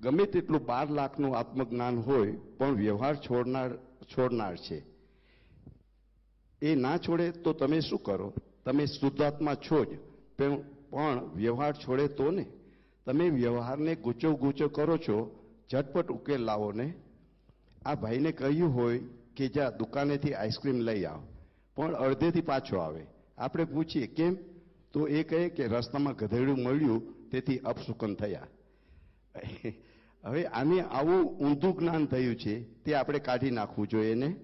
ગમે 0.00 0.24
તેટલું 0.24 0.66
બાર 0.66 0.90
લાખનું 0.90 1.38
આત્મજ્ઞાન 1.38 1.98
હોય 1.98 2.32
પણ 2.32 2.74
વ્યવહાર 2.74 3.16
છોડનાર 3.16 3.76
છોડનાર 4.02 4.56
છે. 4.56 4.87
એ 6.62 6.74
ના 6.74 6.98
છોડે 6.98 7.30
તો 7.30 7.52
તમે 7.52 7.80
શું 7.80 8.02
કરો? 8.02 8.34
તમે 8.64 8.86
શુદ્ધાત્મા 8.86 9.54
છો 9.54 9.84
જ. 9.84 9.88
પણ 10.36 11.34
વ્યવહાર 11.34 11.72
છોડે 11.72 12.08
તો 12.08 12.30
ને? 12.30 12.46
તમે 13.06 13.30
વ્યવહારને 13.30 13.94
ગૂંચો 13.94 14.32
ગૂંચો 14.32 14.68
કરો 14.68 14.96
છો, 14.96 15.40
ઝટપટ 15.72 16.08
ઉકેલ 16.08 16.40
લાવો 16.40 16.72
ને? 16.72 16.94
આ 17.84 17.94
ભાઈને 17.94 18.32
કહ્યું 18.32 18.74
હોય 18.74 19.00
કે 19.36 19.48
જા 19.48 19.70
દુકાનેથી 19.70 20.34
આઈસ્ક્રીમ 20.34 20.80
લઈ 20.80 21.04
આવ, 21.04 21.22
પણ 21.76 21.94
અડધેથી 21.94 22.40
પાછો 22.40 22.76
આવે. 22.76 23.06
આપણે 23.38 23.64
પૂછીએ, 23.64 24.06
કેમ? 24.06 24.36
તો 24.92 25.08
એ 25.08 25.22
કહે 25.22 25.48
કે 25.48 25.66
રસ્તામાં 25.66 26.14
ગધેડું 26.14 26.62
મળ્યું, 26.62 27.30
તેથી 27.30 27.58
અપશુકન 27.58 28.14
થયા. 28.14 28.46
હવે 30.24 30.46
આને 30.46 30.80
આવું 30.80 31.24
ઊંધું 31.38 31.78
જ્ઞાન 31.78 32.06
થયું 32.06 32.36
છે, 32.36 32.62
તે 32.62 32.94
આપણે 32.94 33.18
કાઢી 33.18 33.50
નાખવું 33.50 33.88
જોઈએ 33.88 34.14
ને? 34.14 34.36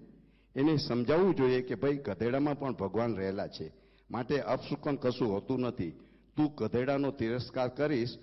એને 0.56 0.76
સમજાવવું 0.76 1.34
જોઈએ 1.34 1.62
કે 1.62 1.74
ભાઈ, 1.74 1.96
ગધેડામાં 1.96 2.58
પણ 2.58 2.72
ભગવાન 2.72 3.16
રહેલા 3.16 3.46
છે. 3.46 3.72
માટે 4.10 4.40
અપશુકન 4.40 4.96
કશું 4.96 5.32
હોતું 5.32 5.60
નથી. 5.60 5.90
તું 6.36 6.54
ગધેડાનો 6.54 7.10
તિરસ્કાર 7.10 7.68
કરીશ, 7.68 8.18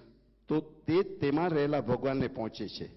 તો 0.48 0.60
તે 0.60 1.04
તેમાં 1.04 1.50
રહેલા 1.50 1.82
ભગવાનને 1.82 2.28
પહોંચે 2.28 2.68
છે. 2.68 2.88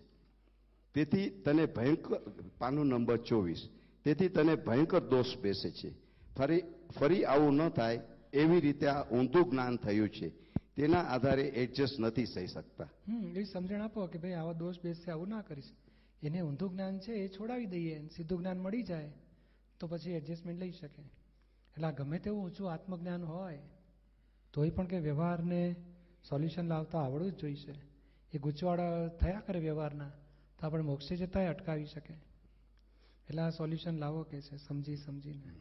તેથી 0.95 1.31
તને 1.31 1.67
ભયંકર, 1.67 2.19
પાનું 2.59 2.87
નંબર 2.87 3.17
ચોવીસ. 3.17 3.69
તેથી 4.05 4.29
તને 4.29 4.55
ભયંકર 4.55 5.01
દોષ 5.01 5.37
બેસે 5.43 5.71
છે. 5.71 5.95
ફરી 6.37 6.63
ફરી 6.99 7.25
આવું 7.25 7.55
ન 7.55 7.69
થાય, 7.69 8.01
એવી 8.33 8.61
રીતે 8.61 8.87
આ 8.87 9.11
ઊંધું 9.11 9.51
જ્ઞાન 9.51 9.77
થયું 9.77 10.09
છે. 10.09 10.29
તેના 10.77 10.99
આધારે 10.99 11.43
એડજસ્ટ 11.43 12.01
નથી 12.01 12.25
થઈ 12.25 12.47
શકતા. 12.47 12.89
એવી 13.09 13.45
સમજણ 13.45 13.81
આપો 13.81 14.07
કે 14.07 14.19
ભાઈ, 14.19 14.33
આવા 14.33 14.53
દોષ 14.53 14.75
બેસે, 14.85 15.11
આવું 15.11 15.29
ના 15.29 15.41
કરીશ. 15.41 15.65
એને 16.23 16.41
ઊંધું 16.41 16.71
જ્ઞાન 16.71 16.99
છે, 16.99 17.13
એ 17.13 17.29
છોડાવી 17.29 17.67
દઈએ. 17.67 18.09
સીધું 18.17 18.39
જ્ઞાન 18.39 18.59
મળી 18.59 18.83
જાય. 18.83 19.13
તો 19.85 19.89
પછી 19.89 20.11
એડજસ્ટમેન્ટ 20.11 20.61
લઈ 20.61 20.71
શકે. 20.71 21.03
એટલે 21.03 21.87
આ 21.87 21.91
ગમે 21.91 22.19
તેવું 22.19 22.45
ઊંચું 22.45 22.73
આત્મજ્ઞાન 22.73 23.25
હોય, 23.25 23.59
તોય 24.53 24.71
પણ 24.71 24.87
કે 24.87 24.99
વ્યવહારને 24.99 25.77
સોલ્યુશન 26.29 26.69
લાવતા 26.69 26.99
આવડવું 26.99 27.33
જ 27.33 27.37
જોઈશે. 27.37 27.75
એ 28.33 28.39
ગૂંચવાડા 28.39 29.09
થયા 29.09 29.43
કરે 29.47 29.59
વ્યવહારના, 29.61 30.09
તો 30.59 30.67
આપણે 30.67 30.83
મોક્ષે 30.83 31.17
જતાંય 31.17 31.47
અટકાવી 31.47 31.85
શકે. 31.85 32.15
એટલે 33.29 33.43
આ 33.43 33.51
સોલ્યુશન 33.51 33.99
લાવો 33.99 34.23
કે 34.23 34.41
છે, 34.41 34.57
સમજી 34.57 34.97
સમજીને. 34.97 35.53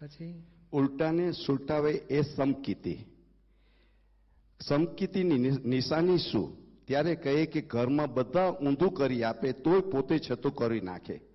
પછી? 0.00 0.46
ઉલટાને 0.72 1.32
સુલટાવે 1.32 1.92
એ 1.92 2.22
સમકીતિ. 2.22 3.04
સમકીતિની 4.60 5.38
નિશાની 5.50 6.18
શું? 6.18 6.56
ત્યારે 6.84 7.16
કહે 7.16 7.46
કે 7.46 7.60
ઘરમાં 7.60 8.14
બધા 8.14 8.50
ઊંધું 8.50 8.92
કરી 8.92 9.22
આપે, 9.22 9.52
તોય 9.52 9.80
પોતે 9.80 10.18
છતું 10.18 10.54
કરી 10.54 10.80
નાખે. 10.80 11.27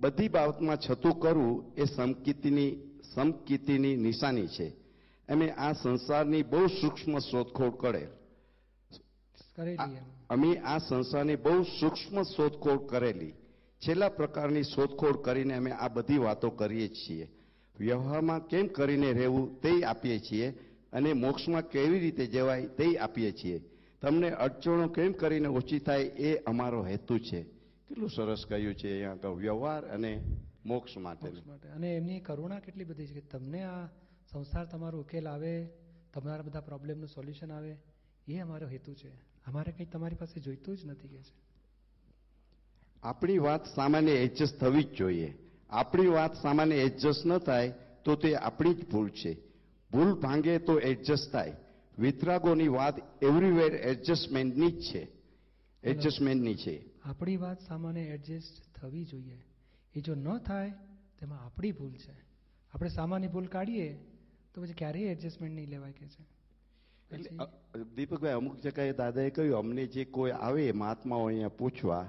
બધી 0.00 0.28
બાબતમાં 0.28 0.76
છતું 0.76 1.20
કરવું 1.20 1.72
એ 1.76 1.84
સમકીતિની 1.84 2.76
સમકીતિની 3.14 3.96
નિશાની 3.96 4.46
છે. 4.46 4.72
અમે 5.28 5.50
આ 5.50 5.72
સંસારની 5.72 6.42
બહુ 6.42 6.66
સૂક્ષ્મ 6.66 7.18
શોધખોળ 7.18 7.70
કરે. 7.70 8.08
અમે 10.30 10.56
આ 10.56 10.78
સંસારની 10.78 11.36
બહુ 11.36 11.62
સૂક્ષ્મ 11.62 12.22
શોધખોળ 12.22 12.86
કરેલી. 12.86 13.32
છેલ્લા 13.82 14.08
પ્રકારની 14.08 14.62
શોધખોળ 14.62 15.16
કરીને 15.16 15.54
અમે 15.54 15.70
આ 15.70 15.88
બધી 15.88 16.18
વાતો 16.18 16.50
કરીએ 16.50 16.88
છીએ. 16.88 17.28
વ્યવહારમાં 17.78 18.46
કેમ 18.46 18.66
કરીને 18.66 19.12
રહેવું 19.12 19.60
તે 19.60 19.84
આપીએ 19.84 20.18
છીએ 20.18 20.48
અને 20.92 21.12
મોક્ષમાં 21.12 21.68
કેવી 21.68 21.98
રીતે 21.98 22.26
જવાય 22.26 22.66
તે 22.66 22.96
આપીએ 22.96 23.32
છીએ. 23.32 23.62
તમને 24.00 24.30
અડચણો 24.30 24.88
કેમ 24.88 25.12
કરીને 25.12 25.48
ઓછી 25.48 25.78
થાય 25.78 26.02
એ 26.02 26.36
અમારો 26.36 26.86
હેતુ 26.86 27.18
છે. 27.18 27.61
કેટલું 27.92 28.10
સરસ 28.10 28.44
કહ્યું 28.48 28.74
છે 28.74 28.90
અહીંયા 28.90 29.12
આગળ 29.12 29.34
વ્યવહાર 29.34 29.86
અને 29.86 30.24
મોક્ષ 30.66 30.96
માટે. 30.96 31.32
માટે. 31.46 31.68
અને 31.68 31.96
એમની 31.96 32.20
કરુણા 32.20 32.58
કેટલી 32.58 32.84
બધી 32.84 33.06
છે 33.06 33.14
કે 33.14 33.20
તમને 33.20 33.62
આ 33.62 33.86
સંસાર 34.32 34.64
તમારો 34.66 35.00
ઉકેલ 35.00 35.28
આવે 35.28 35.68
તમારા 36.14 36.42
બધા 36.42 36.60
પ્રોબ્લેમનું 36.60 37.08
સોલ્યુશન 37.08 37.52
આવે 37.52 37.76
એ 38.28 38.38
અમારો 38.38 38.68
હેતુ 38.68 38.94
છે. 38.94 39.08
અમારે 39.46 39.72
કંઈ 39.72 39.86
તમારી 39.86 40.14
પાસે 40.14 40.40
જોઈતું 40.40 40.76
જ 40.76 40.80
નથી 40.84 41.08
કે 41.08 41.16
છે. 41.16 41.34
આપણી 43.02 43.38
વાત 43.38 43.64
સામાન્ય 43.64 44.12
એડજસ્ટ 44.12 44.60
થવી 44.60 44.82
જ 44.82 44.94
જોઈએ. 44.94 45.38
આપણી 45.70 46.06
વાત 46.06 46.34
સામાન્ય 46.34 46.74
એડજસ્ટ 46.74 47.26
ન 47.26 47.38
થાય 47.38 47.74
તો 48.04 48.14
તે 48.14 48.34
આપણી 48.34 48.74
જ 48.74 48.90
ભૂલ 48.90 49.08
છે. 49.08 49.36
ભૂલ 49.90 50.14
ભાંગે 50.14 50.58
તો 50.58 50.78
એડજસ્ટ 50.78 51.32
થાય. 51.32 51.56
વિતરાગોની 51.98 52.68
વાત 52.68 53.22
એવરીવેર 53.22 53.74
એડજસ્ટમેન્ટની 53.74 54.70
જ 54.70 54.80
છે. 54.80 55.21
એડજસ્ટમેન્ટની 55.82 56.54
છે 56.54 56.74
આપણી 57.04 57.36
વાત 57.36 57.60
સામાન્ય 57.60 58.00
એડજસ્ટ 58.00 58.54
થવી 58.74 59.04
જોઈએ. 59.04 59.38
એ 59.94 60.00
જો 60.00 60.14
ન 60.14 60.38
થાય 60.38 60.72
તેમાં 61.18 61.40
આપણી 61.44 61.72
ભૂલ 61.72 61.96
છે. 61.96 62.14
આપણે 62.72 62.90
સામાન્ય 62.90 63.28
ભૂલ 63.28 63.48
કાઢીએ 63.48 63.88
તો 64.52 64.62
પછી 64.62 64.74
ક્યારેય 64.74 65.10
એડજસ્ટમેન્ટ 65.10 65.54
નહીં 65.54 65.70
લેવાય 65.70 65.92
કે 65.92 66.06
છે. 66.06 66.22
એટલે 67.10 67.84
દીપકભાઈ 67.96 68.36
અમુક 68.36 68.60
જગ્યાએ 68.60 68.92
દાદાએ 68.92 69.30
કહ્યું 69.30 69.58
અમને 69.58 69.86
જે 69.86 70.04
કોઈ 70.04 70.32
આવે 70.32 70.72
મહાત્માઓ 70.72 71.26
અહીંયા 71.26 71.48
પૂછવા 71.48 72.06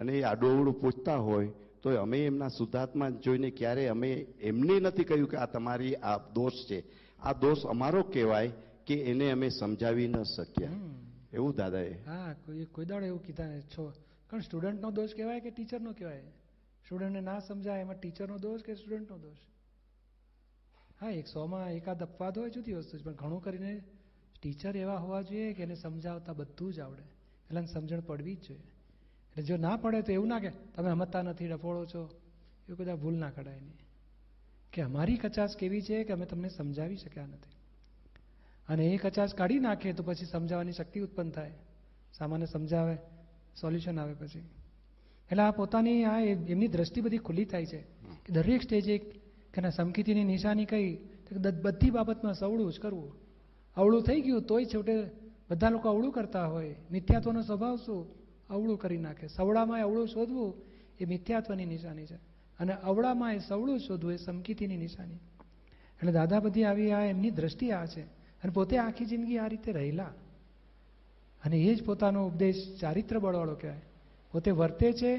અને 0.00 0.12
એ 0.18 0.24
આડોવડું 0.24 0.80
પૂછતા 0.80 1.18
હોય 1.18 1.50
તો 1.82 2.00
અમે 2.02 2.18
એમના 2.24 2.48
શુદ્ધાત્મા 2.48 3.10
જોઈને 3.10 3.50
ક્યારે 3.50 3.88
અમે 3.88 4.10
એમને 4.40 4.80
નથી 4.80 5.04
કહ્યું 5.04 5.28
કે 5.28 5.36
આ 5.36 5.46
તમારી 5.46 5.94
આ 6.02 6.18
દોષ 6.34 6.66
છે. 6.68 6.84
આ 7.22 7.34
દોષ 7.34 7.66
અમારો 7.66 8.02
કહેવાય 8.04 8.52
કે 8.86 8.94
એને 9.10 9.30
અમે 9.30 9.50
સમજાવી 9.50 10.08
ન 10.08 10.24
શક્યા. 10.24 10.72
એવું 11.32 11.56
દાદાએ 11.56 11.92
હા, 12.06 12.34
કોઈ 12.46 12.64
કોઈ 12.64 12.86
દાડો 12.86 13.06
એવું 13.06 13.22
કીધા 13.22 13.60
છો 13.60 13.92
કારણ 14.30 14.42
સ્ટુડન્ટનો 14.42 14.90
દોષ 14.90 15.14
કહેવાય 15.14 15.40
કે 15.40 15.50
ટીચરનો 15.50 15.92
કહેવાય? 15.92 16.20
સ્ટુડન્ટને 16.86 17.20
ના 17.20 17.40
સમજાય, 17.40 17.80
એમાં 17.80 18.00
ટીચરનો 18.00 18.38
દોષ 18.38 18.62
કે 18.62 18.74
સ્ટુડન્ટનો 18.74 19.18
દોષ? 19.18 19.38
હા, 21.00 21.10
એક 21.10 21.26
સોમાં 21.26 21.70
એકાદ 21.70 22.02
અપવાદ 22.02 22.38
હોય 22.38 22.50
જુદી 22.50 22.72
વસ્તુ 22.72 22.98
પણ 23.04 23.12
ઘણું 23.12 23.42
કરીને 23.42 23.82
ટીચર 24.42 24.76
એવા 24.76 24.96
હોવા 24.96 25.22
જોઈએ 25.22 25.52
કે 25.52 25.62
એને 25.62 25.74
સમજાવતા 25.74 26.32
બધું 26.32 26.74
જ 26.74 26.80
આવડે. 26.80 27.02
એટલે 27.46 27.66
સમજણ 27.66 28.00
પડવી 28.00 28.34
જ 28.34 28.48
જોઈએ. 28.48 28.60
એટલે 29.30 29.42
જો 29.42 29.56
ના 29.56 29.76
પડે 29.76 30.02
તો 30.02 30.12
એવું 30.12 30.28
ના 30.28 30.38
કે, 30.38 30.50
તમે 30.50 30.90
સમજતા 30.90 31.22
નથી, 31.22 31.48
ડફોળો 31.48 31.86
છો. 31.86 32.20
એવું 32.68 32.78
બધા 32.78 32.94
ભૂલ 32.94 33.14
ના 33.14 33.30
કઢાય 33.30 33.60
નહીં 33.60 33.78
કે 34.72 34.82
અમારી 34.82 35.16
કચાશ 35.16 35.56
કેવી 35.56 35.82
છે 35.82 36.04
કે 36.04 36.12
અમે 36.12 36.26
તમને 36.26 36.48
સમજાવી 36.48 36.96
શક્યા 36.96 37.26
નથી? 37.26 37.59
અને 38.70 38.86
એ 38.86 38.96
કચાશ 38.96 39.34
કાઢી 39.34 39.58
નાખે 39.58 39.92
તો 39.92 40.02
પછી 40.02 40.26
સમજાવવાની 40.26 40.72
શક્તિ 40.72 41.00
ઉત્પન્ન 41.00 41.30
થાય. 41.30 41.52
સામાન્ય 42.18 42.46
સમજાવે 42.46 42.96
સોલ્યુશન 43.60 44.00
આવે 44.00 44.14
પછી. 44.14 44.38
એટલે 45.30 45.42
આ 45.42 45.50
પોતાની 45.50 46.04
આ 46.04 46.20
એમની 46.20 46.68
દ્રષ્ટિ 46.68 47.00
બધી 47.00 47.18
ખુલ્લી 47.18 47.44
થાય 47.44 47.66
છે. 47.66 47.78
કે 48.26 48.32
દરેક 48.32 48.62
સ્ટેજે 48.62 48.98
કે 49.54 49.60
ના 49.60 49.70
સમકીતીની 49.70 50.24
નિશાની 50.24 50.64
કઈ 50.64 50.98
બધી 51.62 51.90
બાબતમાં 51.90 52.34
સવળું 52.34 52.72
જ 52.72 52.80
કરવું. 52.80 53.12
અવળું 53.76 54.02
થઈ 54.02 54.20
ગયું 54.20 54.42
તોય 54.42 54.64
છેવટે 54.64 55.10
બધા 55.50 55.68
લોકો 55.68 55.88
અવળું 55.88 56.12
કરતા 56.12 56.46
હોય. 56.46 56.76
મિથ્યાત્વનો 56.90 57.42
સ્વભાવ 57.42 57.76
શું? 57.76 58.06
અવળું 58.50 58.78
કરી 58.78 58.96
નાખે. 58.96 59.26
સવડામાં 59.26 59.82
અવળું 59.82 60.08
શોધવું 60.08 60.54
એ 61.00 61.04
મિથ્યાત્વની 61.04 61.64
નિશાની 61.64 62.06
છે. 62.06 62.14
અને 62.58 62.72
અવળામાં 62.72 63.34
એ 63.34 63.38
સવળું 63.38 63.78
શોધવું 63.78 64.12
એ 64.12 64.16
સમકીતીની 64.16 64.76
નિશાની. 64.76 65.14
એટલે 65.14 66.12
દાદા 66.12 66.40
બધી 66.40 66.64
આવી 66.64 66.90
આ 66.90 67.00
એમની 67.00 67.30
દ્રષ્ટિ 67.30 67.70
આ 67.70 67.86
છે. 67.86 68.19
અને 68.42 68.52
પોતે 68.52 68.78
આખી 68.78 69.04
જિંદગી 69.04 69.38
આ 69.38 69.46
રીતે 69.46 69.72
રહેલા. 69.72 70.12
અને 71.44 71.56
એ 71.56 71.74
જ 71.74 71.84
પોતાનો 71.84 72.26
ઉપદેશ 72.26 72.78
ચારિત્ર 72.80 73.18
બળવાળો 73.18 73.54
કહેવાય. 73.54 73.80
પોતે 74.32 74.50
વર્તે 74.50 74.92
છે 74.92 75.16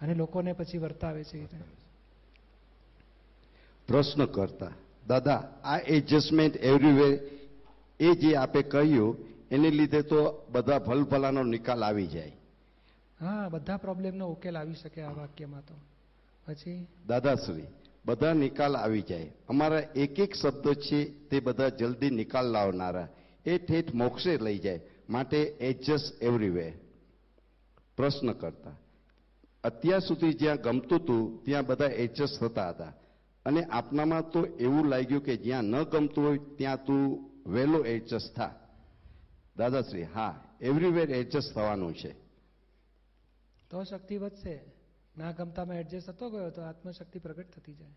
અને 0.00 0.14
લોકોને 0.14 0.52
પછી 0.52 0.78
વર્તાવે 0.78 1.24
છે 1.24 1.46
પ્રશ્ન 3.88 4.24
કરતા 4.24 4.72
દાદા 5.06 5.52
આ 5.64 5.78
એડજસ્ટમેન્ટ 5.78 6.56
એવરીવેર 6.56 7.20
એ 8.00 8.14
જે 8.14 8.34
આપે 8.34 8.62
કહ્યું 8.62 9.16
એને 9.50 9.70
લીધે 9.70 10.02
તો 10.02 10.46
બધા 10.50 10.78
ભલભલાનો 10.78 11.42
નિકાલ 11.42 11.84
આવી 11.84 12.06
જાય. 12.06 12.32
હા 13.20 13.48
બધા 13.48 13.76
પ્રોબ્લેમનો 13.76 14.28
ઉકેલ 14.28 14.58
આવી 14.58 14.74
શકે 14.74 15.02
આ 15.02 15.12
વાક્યમાં 15.12 15.60
તો. 15.60 15.74
પછી? 16.46 16.86
દાદાશ્રી 17.08 17.62
બધા 18.04 18.32
નિકાલ 18.32 18.76
આવી 18.76 19.02
જાય. 19.02 19.32
અમારા 19.48 19.78
એક 19.78 20.18
એક 20.18 20.34
શબ્દ 20.34 20.72
છે 20.72 21.28
તે 21.28 21.40
બધા 21.40 21.68
જલ્દી 21.68 22.10
નિકાલ 22.10 22.46
લાવનારા. 22.46 23.08
એ 23.44 23.58
ઠેઠ 23.58 23.94
મોક્ષે 23.94 24.38
લઈ 24.38 24.58
જાય. 24.58 24.80
માટે 25.08 25.42
એડજસ્ટ 25.42 26.22
એવરીવેર 26.22 26.72
પ્રશ્ન 27.96 28.32
કરતા. 28.32 28.76
અત્યાર 29.64 30.00
સુધી 30.00 30.32
જ્યાં 30.32 30.56
ગમતું 30.56 30.98
હતું, 30.98 31.44
ત્યાં 31.44 31.66
બધા 31.66 31.86
એડજસ્ટ 31.86 32.40
થતા 32.40 32.68
હતા. 32.68 32.92
અને 33.46 33.64
આપનામાં 33.64 34.30
તો 34.30 34.44
એવું 34.44 34.88
લાગ્યું 34.88 35.24
કે 35.24 35.36
જ્યાં 35.36 35.62
ન 35.62 35.82
ગમતું 35.82 36.24
હોય, 36.24 36.38
ત્યાં 36.38 36.84
તું 36.84 37.30
વહેલો 37.52 37.84
એડજસ્ટ 37.84 38.36
થા. 38.36 38.54
દાદાશ્રી, 39.56 40.02
હા 40.02 40.44
એવરીવેર 40.60 41.10
એડજસ્ટ 41.10 41.54
થવાનું 41.54 41.94
છે. 41.94 42.12
તો 43.70 43.84
શક્તિ 43.84 44.16
વધશે. 44.16 44.71
ના 45.16 45.32
ગમતામાં 45.32 45.76
એડજસ્ટ 45.76 46.10
થતો 46.10 46.30
ગયો 46.30 46.50
તો 46.50 46.62
આત્મશક્તિ 46.62 47.18
પ્રગટ 47.18 47.50
થતી 47.50 47.74
જાય. 47.74 47.94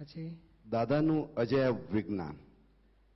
પછી? 0.00 0.36
દાદાનું 0.70 1.34
અજય 1.34 1.74
વિજ્ઞાન. 1.92 2.36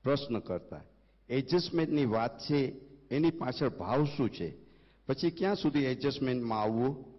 પ્રશ્ન 0.03 0.39
કરતા 0.39 0.81
એડજસ્ટમેન્ટની 1.29 2.05
વાત 2.05 2.39
છે, 2.39 2.73
એની 3.09 3.31
પાછળ 3.31 3.69
ભાવ 3.69 4.05
શું 4.05 4.31
છે? 4.31 4.57
પછી 5.07 5.31
ક્યાં 5.31 5.55
સુધી 5.55 5.85
એડજસ્ટમેન્ટમાં 5.85 6.63
આવવું? 6.63 7.15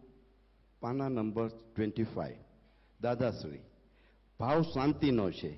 પાના 0.79 1.09
નંબર 1.09 1.47
ટ્વેન્ટી 1.47 2.03
ફાઈવ 2.03 2.35
દાદાશ્રી, 3.01 3.59
ભાવ 4.39 4.61
શાંતિનો 4.61 5.31
છે, 5.31 5.49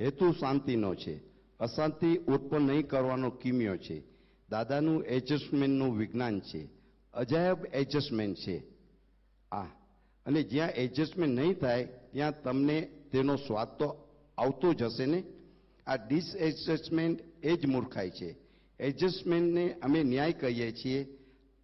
હેતુ 0.00 0.32
શાંતિનો 0.32 0.94
છે, 0.94 1.20
અશાંતિ 1.60 2.16
ઉત્પન્ન 2.16 2.62
નહીં 2.62 2.88
કરવાનો 2.88 3.30
કિમ્યો 3.30 3.76
છે. 3.76 4.02
દાદાનું 4.50 5.04
એડજસ્ટમેન્ટનું 5.04 5.96
વિજ્ઞાન 5.96 6.40
છે, 6.40 6.68
અજાયબ 7.14 7.66
એડજસ્ટમેન્ટ 7.72 8.36
છે. 8.36 8.69
આ. 9.52 9.62
અને 10.26 10.42
જ્યાં 10.42 10.70
એડજસ્ટમેન્ટ 10.70 11.40
નહીં 11.40 11.54
થાય, 11.54 11.84
ત્યાં 11.84 12.42
તમને 12.42 12.80
તેનો 13.12 13.36
સ્વાદ 13.36 13.68
તો 13.68 14.08
આવતો 14.38 14.74
જ 14.74 14.82
હશે 14.82 15.06
ને? 15.06 15.24
આ 15.86 15.96
ડિસએડજસ્ટમેન્ટ 15.96 17.20
એ 17.42 17.56
જ 17.56 17.66
મૂર્ખાઈ 17.66 18.10
છે. 18.10 18.36
એડજસ્ટમેન્ટને 18.80 19.72
અમે 19.72 20.02
ન્યાય 20.02 20.32
કહીએ 20.32 20.72
છીએ. 20.72 21.18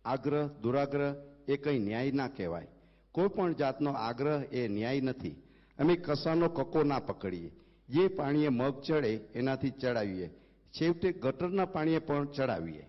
આગ્રહ, 0.04 0.46
દુરાગ્રહ 0.46 1.14
એ 1.48 1.56
કંઈ 1.56 1.78
ન્યાય 1.78 2.10
ના 2.10 2.28
કહેવાય. 2.28 2.66
કોઈ 3.12 3.28
પણ 3.28 3.54
જાતનો 3.54 3.90
આગ્રહ 3.90 4.42
એ 4.52 4.68
ન્યાય 4.68 5.00
નથી. 5.00 5.30
અમે 5.78 5.96
કસાનો 5.96 6.48
કકો 6.48 6.82
ના 6.82 6.98
પકડીએ. 6.98 7.50
જે 7.88 8.08
પાણીએ 8.08 8.48
મગ 8.48 8.80
ચડે 8.80 9.20
એનાથી 9.34 9.70
ચડાવીએ. 9.70 10.28
છેવટે 10.70 11.12
ગટરના 11.12 11.64
પાણીએ 11.64 11.98
પણ 11.98 12.26
ચડાવીએ. 12.26 12.86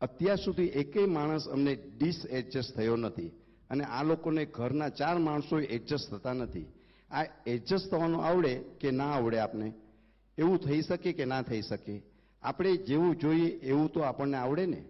અત્યાર 0.00 0.36
સુધી 0.36 0.62
એકેય 0.62 1.06
માણસ 1.06 1.48
અમને 1.48 1.74
ડિસએડજસ્ટ 1.74 2.76
થયો 2.76 2.96
નથી. 2.96 3.30
અને 3.70 3.84
આ 3.84 4.02
લોકોને 4.02 4.44
ઘરના 4.44 4.88
ચાર 4.88 5.18
માણસો 5.18 5.60
એડજસ્ટ 5.60 6.10
થતા 6.10 6.32
નથી. 6.32 6.66
આ 7.10 7.24
એડજસ્ટ 7.46 7.90
થવાનું 7.90 8.24
આવડે 8.24 8.64
કે 8.80 8.90
ના 8.90 9.04
આવડે 9.04 9.38
આપને? 9.38 9.72
એવું 10.38 10.58
થઈ 10.58 10.82
શકે 10.82 11.12
કે 11.12 11.24
ના 11.24 11.42
થઈ 11.42 11.62
શકે? 11.62 12.02
આપણે 12.42 12.76
જેવું 12.76 13.16
જોઈએ 13.16 13.46
એવું 13.46 13.92
તો 13.92 14.00
આપણને 14.00 14.36
આવડે 14.36 14.66
ને? 14.66 14.84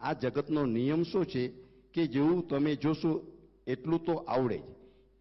આ 0.00 0.12
જગતનો 0.12 0.64
નિયમ 0.64 1.02
શું 1.02 1.26
છે 1.26 1.48
કે 1.94 2.06
જેવું 2.06 2.48
તમે 2.48 2.76
જોશો 2.76 3.32
એટલું 3.66 4.04
તો 4.04 4.12
આવડે 4.12 4.58
જ. 4.58 4.62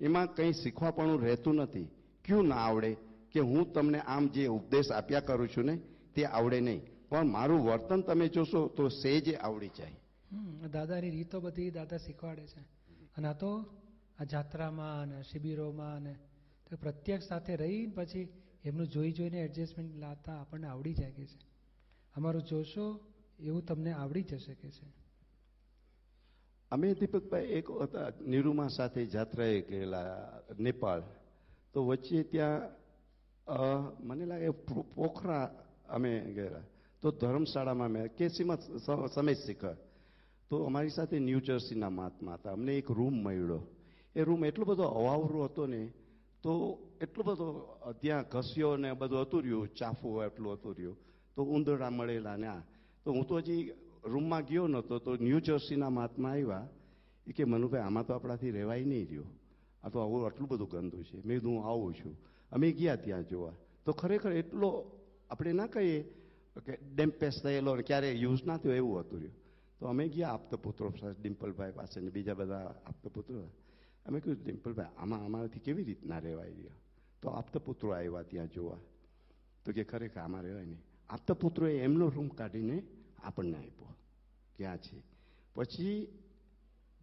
એમાં 0.01 0.35
કંઈ 0.35 0.51
શીખવાપણું 0.51 1.21
રહેતું 1.21 1.55
નથી. 1.55 1.87
ક્યું 2.25 2.47
ના 2.47 2.55
આવડે? 2.55 2.97
કે 3.31 3.39
હું 3.39 3.73
તમને 3.73 3.99
આમ 3.99 4.27
જે 4.27 4.47
ઉપદેશ 4.47 4.91
આપ્યા 4.91 5.19
કરું 5.19 5.47
છું 5.47 5.65
ને, 5.65 5.79
તે 6.15 6.25
આવડે 6.25 6.59
નહીં. 6.59 6.81
પણ 7.09 7.25
મારું 7.25 7.65
વર્તન 7.65 8.01
તમે 8.01 8.27
જોશો 8.27 8.67
તો 8.67 8.87
સહેજે 8.87 9.35
આવડી 9.35 9.67
જાય. 9.67 9.99
દાદાની 10.71 11.09
રીતો 11.09 11.39
બધી 11.39 11.71
દાદા 11.71 11.97
શીખવાડે 11.97 12.47
છે. 12.47 12.81
અને 13.17 13.28
આ 13.28 13.34
તો 13.34 13.52
આ 14.19 14.24
જાત્રામાં 14.24 15.02
અને 15.02 15.24
શિબિરોમાં 15.24 15.95
અને 15.95 16.13
તો 16.69 16.78
પ્રત્યક્ષ 16.78 17.28
સાથે 17.28 17.56
રહીને 17.56 17.93
પછી 17.95 18.28
એમનું 18.65 18.88
જોઈ 18.88 19.12
જોઈને 19.12 19.39
એડજસ્ટમેન્ટ 19.39 19.95
લાવતા 19.95 20.36
આપણને 20.41 20.67
આવડી 20.67 20.93
જાય 20.93 21.12
કે 21.12 21.26
છે. 21.26 21.39
અમારું 22.15 22.43
જોશો 22.43 22.86
એવું 23.39 23.65
તમને 23.65 23.91
આવડી 23.91 24.24
જશે 24.24 24.54
કે 24.54 24.69
છે. 24.71 24.88
અમે 26.71 26.93
દીપકભાઈ 26.93 27.45
એક 27.58 27.71
હતા 27.71 28.10
નિરૂમા 28.28 28.67
સાથે 28.67 29.06
જાત્રાએ 29.06 29.62
ગયેલા 29.62 30.41
નેપાળ. 30.60 31.04
તો 31.74 31.86
વચ્ચે 31.86 32.24
ત્યાં 32.24 32.62
મને 34.08 34.26
લાગે 34.26 34.50
પોખરા 34.95 35.45
અમે 35.89 36.19
ગયેલા. 36.38 36.65
તો 37.02 37.12
ધર્મશાળામાં 37.12 37.91
મેં 37.91 38.15
કેસીમાં 38.15 39.08
સમય 39.08 39.34
શિખર. 39.34 39.76
તો 40.51 40.63
અમારી 40.63 40.89
સાથે 40.89 41.19
ન્યૂ 41.19 41.39
જર્સીના 41.39 41.89
મહાત્મા 41.89 42.33
હતા. 42.33 42.51
અમને 42.51 42.77
એક 42.77 42.91
રૂમ 42.91 43.13
મળ્યો. 43.13 43.67
એ 44.15 44.23
રૂમ 44.23 44.45
એટલો 44.45 44.65
બધો 44.65 44.83
અવાવરો 44.83 45.43
હતો 45.43 45.65
ને, 45.65 45.91
તો 46.43 46.77
એટલો 47.01 47.23
બધો 47.23 47.77
ત્યાં 48.01 48.25
ઘસ્યો 48.31 48.77
ને 48.77 48.93
બધું 48.93 49.21
હતું 49.21 49.41
રહ્યું, 49.41 49.67
ચાફું 49.67 50.23
એટલું 50.23 50.53
હતું 50.53 50.75
રહ્યું. 50.75 50.97
તો 51.35 51.43
ઉંદરડા 51.43 51.89
મળેલા 51.89 52.35
ને 52.35 52.47
આ. 52.47 52.59
તો 53.05 53.11
હું 53.11 53.27
તો 53.27 53.37
હજી 53.37 53.71
રૂમમાં 54.03 54.45
ગયો 54.45 54.67
નહોતો, 54.67 54.99
તો 54.99 55.15
ન્યૂ 55.15 55.39
જર્સીના 55.39 55.89
મહાત્મા 55.89 56.29
આવ્યા. 56.29 56.67
એ 57.27 57.31
કે, 57.31 57.43
મનુભાઈ, 57.43 57.81
આમાં 57.81 58.05
તો 58.05 58.13
આપણાથી 58.13 58.51
રહેવાય 58.51 58.85
નહીં 58.85 59.07
રહ્યો. 59.07 59.23
આ 59.83 59.89
તો 59.89 59.99
આવું 59.99 60.25
આટલું 60.25 60.49
બધું 60.49 60.69
ગંદુ 60.69 61.03
છે. 61.03 61.17
મેં 61.17 61.39
કીધું, 61.39 61.51
હું 61.53 61.65
આવું 61.65 61.93
છું. 61.93 62.17
અમે 62.51 62.71
ગયા 62.71 62.95
ત્યાં 62.95 63.23
જોવા. 63.23 63.53
તો 63.85 63.91
ખરેખર 63.91 64.31
એટલો 64.31 64.91
આપણે 65.29 65.51
ના 65.51 65.67
કહીએ 65.67 66.01
કે 66.65 66.77
ડેમ્પેસ 66.95 67.33
થયેલો 67.43 67.75
ક્યારે 67.87 68.11
યુઝ 68.13 68.45
ના 68.45 68.57
થયો 68.57 68.73
એવું 68.73 68.99
હતું 68.99 69.19
રહ્યું. 69.19 69.40
તો 69.82 69.88
અમે 69.88 70.08
ગયા 70.08 70.30
આપતપુત્રો 70.30 70.89
પુત્રો 70.89 71.13
ડિમ્પલભાઈ 71.22 71.72
પાસે 71.72 72.02
ને 72.02 72.10
બીજા 72.10 72.34
બધા 72.34 72.76
આપતપુત્રો. 72.86 73.50
અમે 74.06 74.20
કહ્યું 74.20 74.44
ડિમ્પલભાઈ 74.44 74.86
આમાં 74.98 75.26
અમારાથી 75.26 75.60
કેવી 75.60 75.84
રીતના 75.84 76.20
રહેવાય 76.20 76.52
ગયો 76.52 76.72
તો 77.22 77.30
આપતપુત્રો 77.30 77.89
આવ્યા 77.91 78.22
ત્યાં 78.22 78.48
જોવા. 78.48 78.78
તો 79.65 79.72
કે, 79.72 79.84
ખરેખર 79.84 80.22
આમાં 80.22 80.41
રહેવાય 80.41 80.65
નહીં. 80.65 80.82
આપતપુત્રોએ 81.10 81.80
એમનો 81.80 82.10
રૂમ 82.10 82.28
કાઢીને 82.28 82.84
આપણને 83.24 83.58
આપ્યો. 83.58 83.96
ક્યાં 84.58 84.78
છે? 84.78 85.04
પછી 85.56 86.20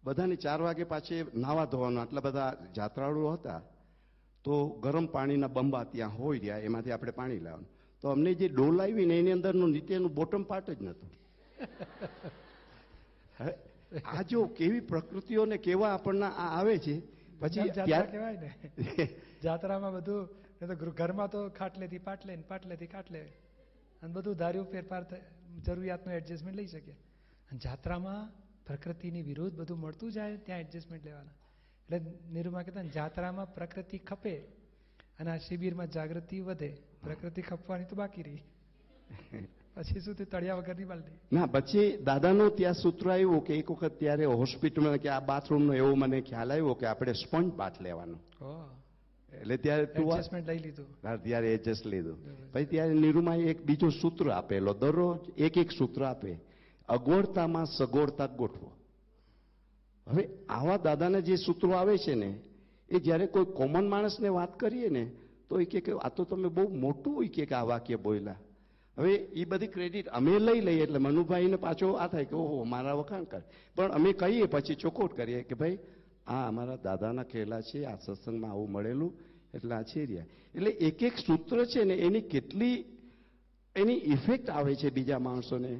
બધાને 0.03 0.35
ચાર 0.35 0.61
વાગે 0.61 0.83
પાછે 0.83 1.25
નાવા 1.35 1.65
ધોવાનું, 1.65 2.01
આટલા 2.01 2.21
બધા 2.21 2.57
જાત્રાળુઓ 2.75 3.31
હતા, 3.31 3.61
તો 4.43 4.67
ગરમ 4.67 5.05
પાણીના 5.05 5.47
બંબા 5.47 5.83
ત્યાં 5.83 6.17
હોય 6.17 6.39
રહ્યા, 6.39 6.57
એમાંથી 6.57 6.91
આપણે 6.91 7.11
પાણી 7.11 7.39
લાવવાનું. 7.39 7.69
તો 8.01 8.09
અમને 8.09 8.33
જે 8.33 8.47
ડોલ 8.47 8.81
આવી 8.81 9.05
ને 9.05 9.19
એની 9.19 9.31
અંદરનું 9.31 9.69
નીચેનું 9.69 10.13
બોટમ 10.13 10.43
પાર્ટ 10.43 10.69
જ 10.69 10.81
નહોતું. 10.81 11.09
આ 14.15 14.23
જો 14.23 14.47
કેવી 14.47 14.81
પ્રકૃતિઓ 14.81 15.45
ને 15.45 15.57
કેવા 15.57 15.91
આપણને 15.93 16.25
આ 16.25 16.49
આવે 16.49 16.75
છે 16.77 16.95
પછી 17.39 17.69
કહેવાય 17.69 18.37
ને. 18.39 18.49
જાત્રામાં 19.43 19.93
બધું 19.93 20.29
તો 20.59 20.91
ઘરમાં 20.91 21.29
તો 21.29 21.49
ખાટલેથી 21.49 21.99
પાટલે 21.99 22.35
ને 22.35 22.43
પાટલેથી 22.47 22.87
ખાટલે 22.87 23.21
અને 24.01 24.13
બધું 24.13 24.35
ધાર્યું 24.35 24.65
ફેરફાર 24.65 25.03
જરૂરિયાતનું 25.65 26.15
એડજસ્ટમેન્ટ 26.15 26.57
લઈ 26.57 26.67
શકે. 26.67 26.91
અને 27.49 27.59
જાત્રામાં 27.59 28.23
પ્રકૃતિની 28.65 29.21
વિરુદ્ધ 29.21 29.55
બધું 29.55 29.79
મળતું 29.79 30.11
જાય 30.11 30.37
ત્યાં 30.37 30.59
એડજસ્ટમેન્ટ 30.59 31.05
લેવાના. 31.05 31.35
એટલે 31.89 31.99
નિરૂમા 32.31 32.63
કહેતા 32.63 32.81
ને 32.81 32.89
જાત્રામાં 32.89 33.53
પ્રકૃતિ 33.53 33.97
ખપે 33.99 34.35
અને 35.19 35.31
આ 35.31 35.37
શિબિરમાં 35.37 35.87
જાગૃતિ 35.87 36.39
વધે. 36.39 36.71
પ્રકૃતિ 37.03 37.41
ખપવાની 37.41 37.85
તો 37.85 37.95
બાકી 37.95 38.23
રહી. 38.23 38.43
પછી 39.79 40.01
શું 40.05 40.15
તે 40.15 40.25
તળિયા 40.25 40.59
વગરની 40.59 40.85
બાલટી 40.85 41.13
ના 41.31 41.45
પછી 41.45 41.87
દાદાનું 42.07 42.51
ત્યાં 42.55 42.73
સૂત્ર 42.73 43.11
આવ્યું 43.11 43.43
કે 43.43 43.53
એક 43.59 43.69
વખત 43.71 43.99
ત્યારે 43.99 44.25
હોસ્પિટલમાં 44.41 44.97
કે 44.97 45.09
આ 45.09 45.21
બાથરૂમનો 45.21 45.73
એવો 45.73 45.93
મને 45.95 46.21
ખ્યાલ 46.21 46.51
આવ્યો 46.51 46.75
કે 46.75 46.85
આપણે 46.85 47.13
સ્પંજ 47.13 47.53
બાથ 47.53 47.77
લેવાનો. 47.81 48.17
એટલે 49.31 49.57
ત્યારે 49.57 49.85
તું 49.85 50.09
લઈ 50.47 50.59
લીધું. 50.65 50.87
ત્યારે 51.23 51.53
એડજસ્ટ 51.53 51.85
લીધું. 51.85 52.17
પછી 52.51 52.65
ત્યારે 52.65 52.93
નિરૂમાએ 52.93 53.45
એક 53.51 53.63
બીજો 53.65 53.89
સૂત્ર 54.01 54.31
આપેલો 54.31 54.73
દરરોજ 54.73 55.19
એક 55.37 55.57
એક 55.57 55.71
સૂત્ર 55.71 56.03
આપે. 56.03 56.31
અગવડતામાં 56.89 57.71
સગવડતા 57.77 58.27
ગોઠવો. 58.27 58.71
હવે 60.07 60.23
આવા 60.49 60.77
દાદાના 60.77 61.19
જે 61.21 61.35
સૂત્રો 61.37 61.71
આવે 61.71 61.97
છે 61.97 62.15
ને 62.15 62.29
એ 62.89 62.99
જ્યારે 62.99 63.27
કોઈ 63.27 63.45
કોમન 63.45 63.89
માણસને 63.89 64.29
વાત 64.29 64.59
કરીએ 64.59 64.89
ને 64.89 65.03
તો 65.49 65.59
એ 65.59 65.65
કે 65.65 65.79
કે 65.81 65.91
આ 66.01 66.09
તો 66.09 66.23
તમે 66.25 66.49
બહુ 66.49 66.63
મોટું 66.83 67.13
હોય 67.15 67.29
કે 67.29 67.45
કે 67.45 67.55
આ 67.55 67.65
વાક્ય 67.71 67.97
બોલ્યા. 67.97 68.39
હવે 68.99 69.13
એ 69.41 69.45
બધી 69.45 69.67
ક્રેડિટ 69.67 70.07
અમે 70.17 70.33
લઈ 70.39 70.61
લઈએ 70.61 70.83
એટલે 70.83 70.99
મનુભાઈને 70.99 71.57
પાછો 71.65 71.87
આ 71.95 72.07
થાય 72.07 72.25
કે 72.25 72.35
ઓહો 72.35 72.57
મારા 72.65 72.95
વખાણ 73.01 73.25
કરે. 73.31 73.43
પણ 73.75 73.91
અમે 73.91 74.11
કહીએ 74.13 74.47
પછી 74.47 74.75
ચોખોટ 74.75 75.11
કરીએ 75.13 75.41
કે 75.43 75.55
ભાઈ 75.55 75.77
આ 76.27 76.43
અમારા 76.47 76.79
દાદાના 76.87 77.29
કહેલા 77.31 77.61
છે 77.61 77.79
આ 77.85 77.97
સત્સંગમાં 77.97 78.51
આવું 78.51 78.71
મળેલું 78.71 79.11
એટલે 79.55 79.73
આ 79.75 79.83
છે 79.83 80.01
રહ્યા. 80.05 80.27
એટલે 80.55 80.71
એક 80.87 81.03
એક 81.03 81.15
સૂત્ર 81.17 81.57
છે 81.65 81.85
ને 81.85 81.95
એની 82.07 82.27
કેટલી 82.33 82.75
એની 83.75 84.01
ઇફેક્ટ 84.13 84.49
આવે 84.49 84.73
છે 84.75 84.89
બીજા 84.91 85.19
માણસોને. 85.19 85.71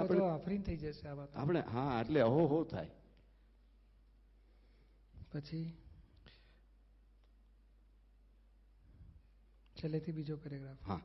આપણે 0.00 0.24
આફરીન 0.24 0.62
થઈ 0.62 0.76
જશે 0.76 1.08
આ 1.08 1.14
વાત 1.14 1.30
આપણે 1.34 1.60
હા 1.74 2.00
એટલે 2.00 2.20
અહો 2.20 2.42
હો 2.46 2.58
થાય. 2.64 2.92
પછી? 5.32 5.68
છેલ્લેથી 9.76 10.12
બીજો 10.12 10.36
પેરેગ્રાફ 10.36 10.82
હા. 10.86 11.00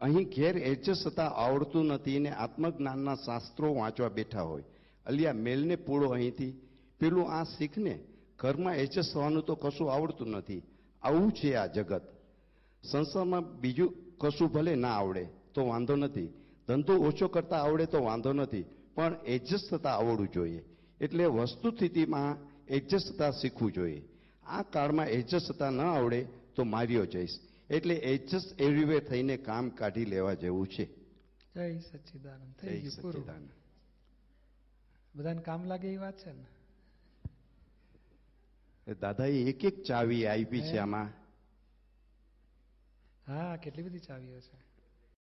અહીં 0.00 0.28
ઘેર 0.28 0.56
એડજસ્ટ 0.56 1.08
થતા 1.08 1.26
આવડતું 1.26 1.86
નથી 1.86 2.18
ને 2.18 2.30
આત્મજ્ઞાનના 2.30 3.14
શાસ્ત્રો 3.14 3.74
વાંચવા 3.74 4.08
બેઠા 4.08 4.42
હોય. 4.42 4.62
અલિયા 5.06 5.32
મેલને 5.32 5.76
પૂળો 5.76 6.08
અહીંથી. 6.08 6.60
પેલું 7.00 7.32
આ 7.32 7.44
શીખને 7.44 7.98
ઘરમાં 8.38 8.74
એડજસ્ટ 8.74 9.12
થવાનું 9.14 9.42
તો 9.42 9.54
કશું 9.54 9.92
આવડતું 9.92 10.28
નથી. 10.28 10.62
આવું 11.02 11.32
છે 11.32 11.54
આ 11.54 11.66
જગત. 11.66 12.02
સંસારમાં 12.90 13.60
બીજું 13.60 13.94
કશું 14.18 14.48
ભલે 14.48 14.74
ના 14.74 14.88
આવડે 14.88 15.26
તો 15.54 15.66
વાંધો 15.66 15.96
નથી. 15.96 16.28
ધંધો 16.68 16.92
ઓછો 16.92 17.28
કરતા 17.28 17.56
આવડે 17.56 17.86
તો 17.86 18.04
વાંધો 18.04 18.32
નથી. 18.32 18.64
પણ 18.94 19.16
એડજસ્ટ 19.26 19.74
થતા 19.74 19.90
આવડવું 19.90 20.28
જોઈએ. 20.28 20.64
એટલે 21.00 21.24
વસ્તુ 21.26 21.70
સ્થિતિમાં 21.70 22.36
એડજસ્ટ 22.68 23.12
થતા 23.12 23.30
શીખવું 23.30 23.72
જોઈએ. 23.72 24.02
આ 24.46 24.62
કાળમાં 24.62 25.06
એડજસ્ટ 25.06 25.52
થતા 25.52 25.70
ન 25.70 25.80
આવડે 25.80 26.26
તો 26.54 26.64
માર્યો 26.64 27.06
જઈશ. 27.06 27.38
એટલે 27.70 27.94
એડજસ્ટ 27.94 28.60
એવરીવે 28.60 29.00
થઈને 29.00 29.36
કામ 29.36 29.68
કાઢી 29.68 30.04
લેવા 30.04 30.34
જેવું 30.34 30.68
છે. 30.68 30.88
જય 31.54 31.78
સચ્ચિદાનંદ. 31.78 32.54
થઈ 32.60 32.80
ગયું 32.80 33.02
પૂરું. 33.02 33.50
બધાને 35.14 35.42
કામ 35.42 35.64
લાગે 35.64 35.88
એ 35.88 35.96
વાત 35.96 36.18
છે 36.18 36.32
ને? 36.32 36.44
એ 38.86 38.94
દાદાએ 38.94 39.44
એક 39.44 39.64
એક 39.64 39.82
ચાવી 39.82 40.26
આપી 40.26 40.60
છે 40.60 40.78
આમાં. 40.78 41.08
હા 43.26 43.56
કેટલી 43.56 43.82
બધી 43.82 43.98
ચાવીઓ 43.98 44.40
છે. 44.40 44.69